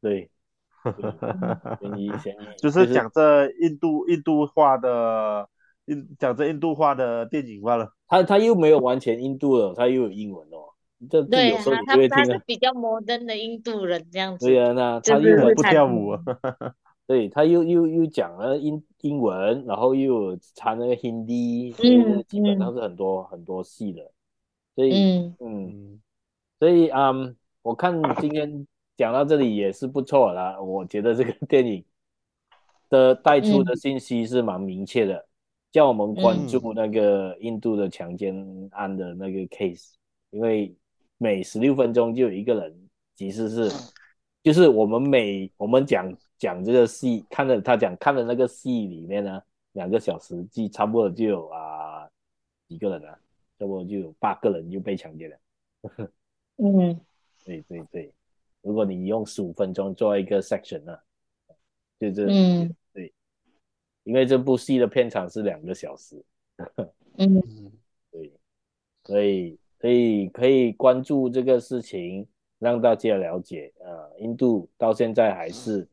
[0.00, 0.30] 对，
[1.82, 5.48] 悬疑悬疑，就是讲这印度印度化的
[5.86, 10.70] 印讲这印度化的电影罢了，他他又没有完全印度的，他又有英文哦。
[11.10, 14.46] 这对有时候他他他是比较摩登的印度人这样子。
[14.46, 16.22] 对啊，那他又不跳舞，啊，
[17.06, 24.10] 对，他又又又讲了英英文，然后又有掺那个 Hindi，嗯，基本上是很多、嗯、很多戏的，
[24.74, 26.00] 所以嗯，嗯
[26.58, 28.66] 所以嗯，我看今天
[28.96, 31.84] 讲到这里也是不错啦，我觉得这个 电影
[32.88, 35.28] 的带出的信息是蛮明确的，嗯、
[35.72, 38.34] 叫我们关注那个印度的强奸
[38.72, 39.92] 案的那个 case，
[40.30, 40.74] 因为。
[41.18, 43.70] 每十六分钟就有一个人，其实是，
[44.42, 49.42] 就是我们每我们讲讲这个戏，看了他讲看的那个戏里面呢，
[49.72, 52.10] 两个小时，就差不多就有啊、呃、
[52.68, 53.18] 几个人啊，
[53.58, 55.38] 差不多就有八个人就被强奸了。
[56.58, 57.00] 嗯，
[57.44, 58.12] 对对对，
[58.60, 60.98] 如果你用十五分钟做一个 section 呢，
[61.98, 63.10] 就是嗯对，
[64.04, 66.22] 因为这部戏的片长是两个小时。
[67.16, 67.42] 嗯，
[68.10, 68.32] 对，
[69.04, 69.58] 所以。
[69.80, 72.26] 所以可以关注这个事情，
[72.58, 73.72] 让大家了解。
[73.80, 75.86] 呃，印度到现在还是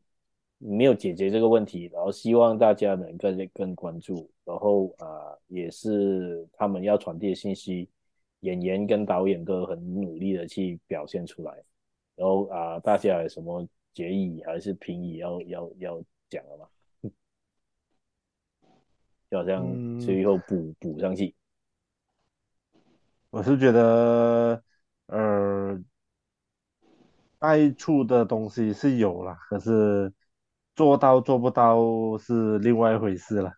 [0.58, 4.30] 没有解决这个问题，然后希望大家能更更关注。
[4.46, 7.90] 然后啊、呃，也是他们要传递的信息，
[8.40, 11.54] 演员跟导演都很努力的去表现出来。
[12.16, 16.68] 然后啊、呃，大家有什么结语还是评语要要要讲的嘛？
[19.30, 21.36] 就好像最后补、嗯、补上去。
[23.34, 24.62] 我是觉得，
[25.08, 25.82] 呃，
[27.40, 30.14] 爱触的东西是有啦，可是
[30.76, 31.80] 做到做不到
[32.20, 33.52] 是另外一回事了。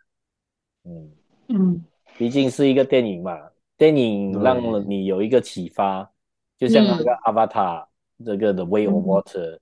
[0.86, 1.11] 嗯
[1.49, 1.84] 嗯，
[2.17, 3.38] 毕竟是一个电影嘛，
[3.76, 6.09] 电影让了你有一个启发，
[6.57, 7.84] 就像那个《Avatar》
[8.26, 9.55] 这个《The Way of Water》，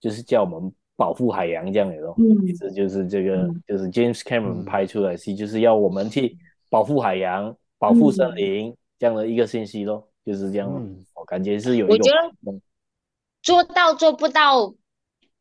[0.00, 2.14] 就是叫我们保护海洋这样的咯。
[2.16, 6.38] 嗯，其实就是这个，嗯、就是 James Cameron 拍出来的戏，就是要我们去
[6.70, 8.74] 保护海洋、保护森林。
[9.02, 10.72] 嗯这样的一个信息咯，就是这样。
[10.72, 11.98] 嗯，我感觉是有一种。
[11.98, 12.60] 我觉得
[13.42, 14.76] 做到做不到，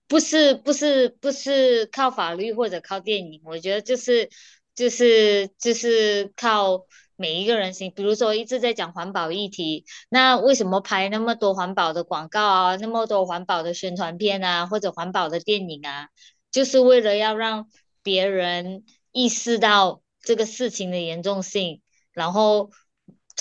[0.08, 4.32] 不是不是不是靠法律或者靠电影，我觉得就是
[4.74, 7.94] 就是就是靠每一个人心。
[7.96, 16.10] 比如说一直在讲环保议题，那为什么拍那么多环保的广告啊，那么多环保的宣传片啊，或者环保的电影啊，
[16.50, 17.70] 就是为了要让
[18.02, 22.72] 别人意识到这个事情的严重性，然后。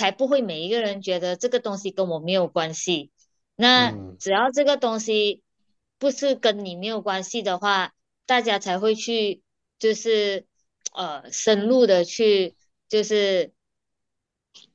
[0.01, 3.11] 才不会每一个人觉得这个东西跟我没有关系。
[3.55, 5.43] 那只要这个东西
[5.99, 7.93] 不是跟你没有关系的话，
[8.25, 9.43] 大家才会去
[9.79, 10.47] 就是
[10.95, 12.57] 呃深入的去
[12.89, 13.53] 就是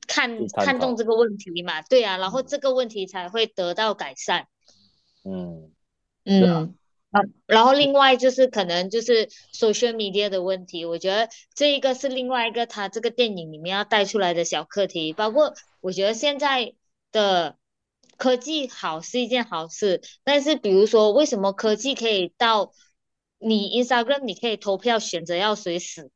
[0.06, 1.82] 看看重这个问题嘛。
[1.82, 4.46] 对啊，然后这个问题才会得到改善。
[5.24, 5.72] 嗯
[6.24, 6.75] 嗯。
[7.16, 15.14] 啊，然后另外就是可能就是 social media 的问题，我觉得这一个是另外一个他这个电影里面要带出来的小课题。
[15.14, 16.74] 包括我觉得现在
[17.12, 17.56] 的
[18.18, 22.72] 科技好是一件好事，但是比如说为什么科技可以到
[23.38, 26.10] 你 Instagram 你可以投票选择要谁死？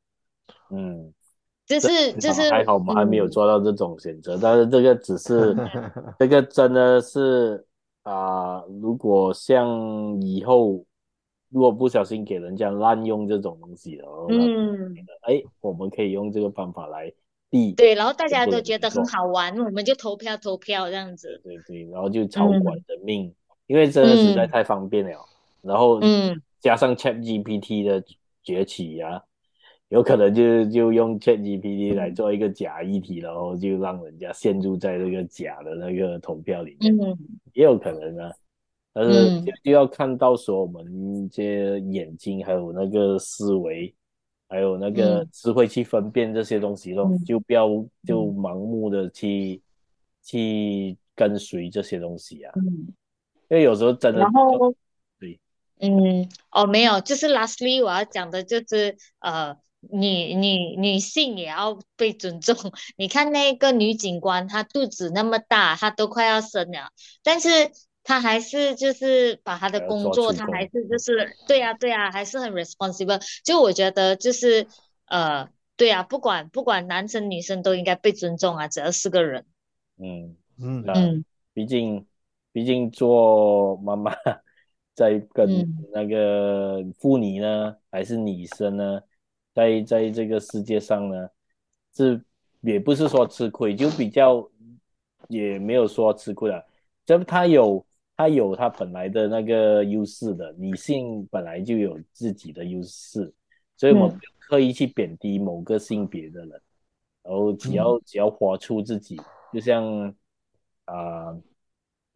[0.71, 1.15] 嗯，
[1.67, 5.57] 就是就是还好我们还没有做到这种选择，嗯、但是这个只是
[6.19, 7.67] 这个真的是。
[8.03, 10.87] 啊、呃，如果像以后
[11.51, 17.13] 如果不小心给人家滥用这种东西了，嗯，哎，我们可以用这个方法来
[17.51, 17.73] 避。
[17.73, 21.41] 对，然后大家都觉得很好玩，我们就投票投票这样子。
[21.45, 23.35] 对对，然后就超管人命，嗯、
[23.67, 25.11] 因为真的实在太方便了。
[25.63, 28.03] 嗯、然后，嗯，加上 ChatGPT 的
[28.43, 29.23] 崛起啊。
[29.89, 37.19] 有可能就就用 ChatGPT 来做一个假议题，然后就让人家陷入在这个假的那个投票里面，嗯、
[37.55, 38.33] 也有可能啊。
[39.03, 43.95] 但是就要看到说我们这眼睛还有那个思维
[44.47, 47.67] 还有那个智慧去分辨这些东西咯，嗯、就不要
[48.07, 49.63] 就盲目的去、嗯、
[50.23, 52.53] 去跟随这些东西啊。
[52.57, 52.93] 嗯，
[53.49, 54.21] 因为有时候真的。
[54.21, 54.75] 然后，
[55.19, 55.41] 对，
[55.79, 62.55] 嗯，哦，没有，就是 lastly 我要讲的就是呃，女女女性也要被尊重。
[62.99, 66.91] 你看那个女警官，她肚子那么大，她都快要生了，
[67.23, 67.49] 但是。
[68.03, 73.23] 他还是就是把他的工作，他还是就是对啊对啊，还是很 responsible。
[73.45, 74.67] 就我觉得就是
[75.07, 79.45] 呃对啊，不管不管男生女生都应该被尊重啊，只要是个人。
[79.99, 82.05] 嗯嗯嗯，毕竟
[82.53, 84.13] 毕竟做妈妈
[84.95, 89.01] 在跟那个妇女呢，嗯、还是女生呢，
[89.55, 91.29] 在在这个世界上呢，
[91.95, 92.21] 是
[92.63, 94.49] 也不是说吃亏，就比较
[95.29, 96.65] 也没有说吃亏了，
[97.05, 97.87] 就他有。
[98.21, 103.33] 他有他本来的那个优势的，女性本来就有自己的优势，
[103.79, 106.61] 所以我们刻意去贬低某个性别的人，嗯、
[107.23, 109.19] 然后只要只要活出自己，
[109.55, 110.15] 就像
[110.85, 111.43] 啊、呃、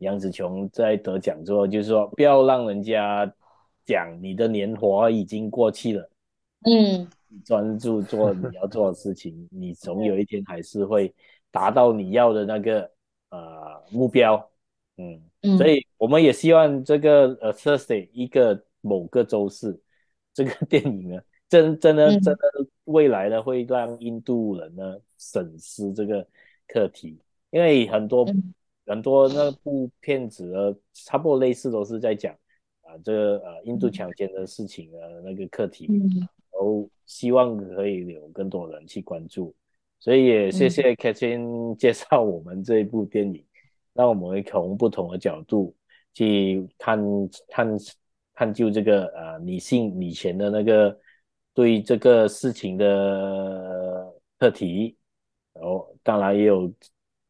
[0.01, 3.25] 杨紫琼在得奖之后，就是说不要让人家
[3.87, 6.11] 讲你的年华已经过去了，
[6.67, 7.09] 嗯，
[7.47, 11.15] 专注做你要做的事情， 你总有一天还是会
[11.51, 12.91] 达到你要的那个
[13.31, 14.51] 呃目标，
[14.97, 15.59] 嗯。
[15.59, 19.79] 所以我们也希望这个呃 Thursday 一个某个周四，
[20.33, 21.21] 这个电影呢，
[21.51, 22.41] 真真的真的
[22.85, 26.27] 未来呢会让印度人呢审视这个
[26.67, 27.19] 课题，
[27.51, 28.55] 因为很多、嗯、
[28.87, 32.35] 很多那部片子呢，差不多类似都是在讲
[32.81, 39.55] 啊这个呃印度强奸的事情的那个课题，然后希望可以有更多人去关注，
[40.01, 43.45] 所以也谢谢 Catherine 介绍我们这一部电影。
[43.95, 45.75] 那我们会从不同的角度
[46.13, 47.01] 去看
[47.49, 47.69] 看
[48.35, 50.99] 探究这个呃女性以前的那个
[51.55, 54.97] 对这个事情的课题，
[55.55, 56.71] 然后当然也有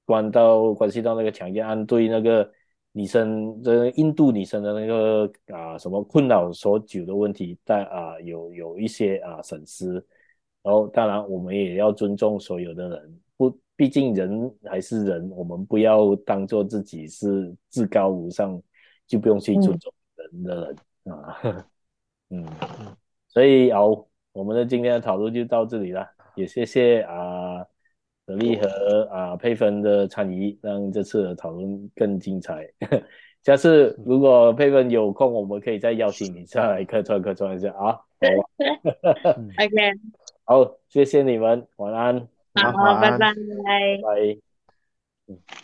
[0.06, 2.50] 关到关系到那个强奸案对那个
[2.92, 9.92] 女生这个印度女生的那个啊、什么困扰所久的问题，但啊、有有一些啊损失，
[10.62, 13.20] 然后当然我们也要尊重所有的人。
[13.36, 18.60] 不，毕竟人还是人，我们不要当做自己是至高无上，
[19.06, 21.66] 就不用去尊重人的人、嗯、啊。
[22.30, 22.46] 嗯，
[23.28, 26.06] 所以好，我们的今天的讨论就到这里了，
[26.36, 27.64] 也谢谢啊
[28.26, 32.66] 德力和啊佩芬的参与，让这次的讨论更精彩。
[33.42, 37.92] 下次如果佩芬有空，我们可以再邀请你上来客串客串一下啊。
[37.92, 38.00] 好，
[39.58, 39.92] OK，
[40.44, 42.33] 好，谢谢你们，晚安。
[42.54, 43.18] 好，拜拜。
[43.18, 43.34] 拜
[43.98, 45.63] 拜。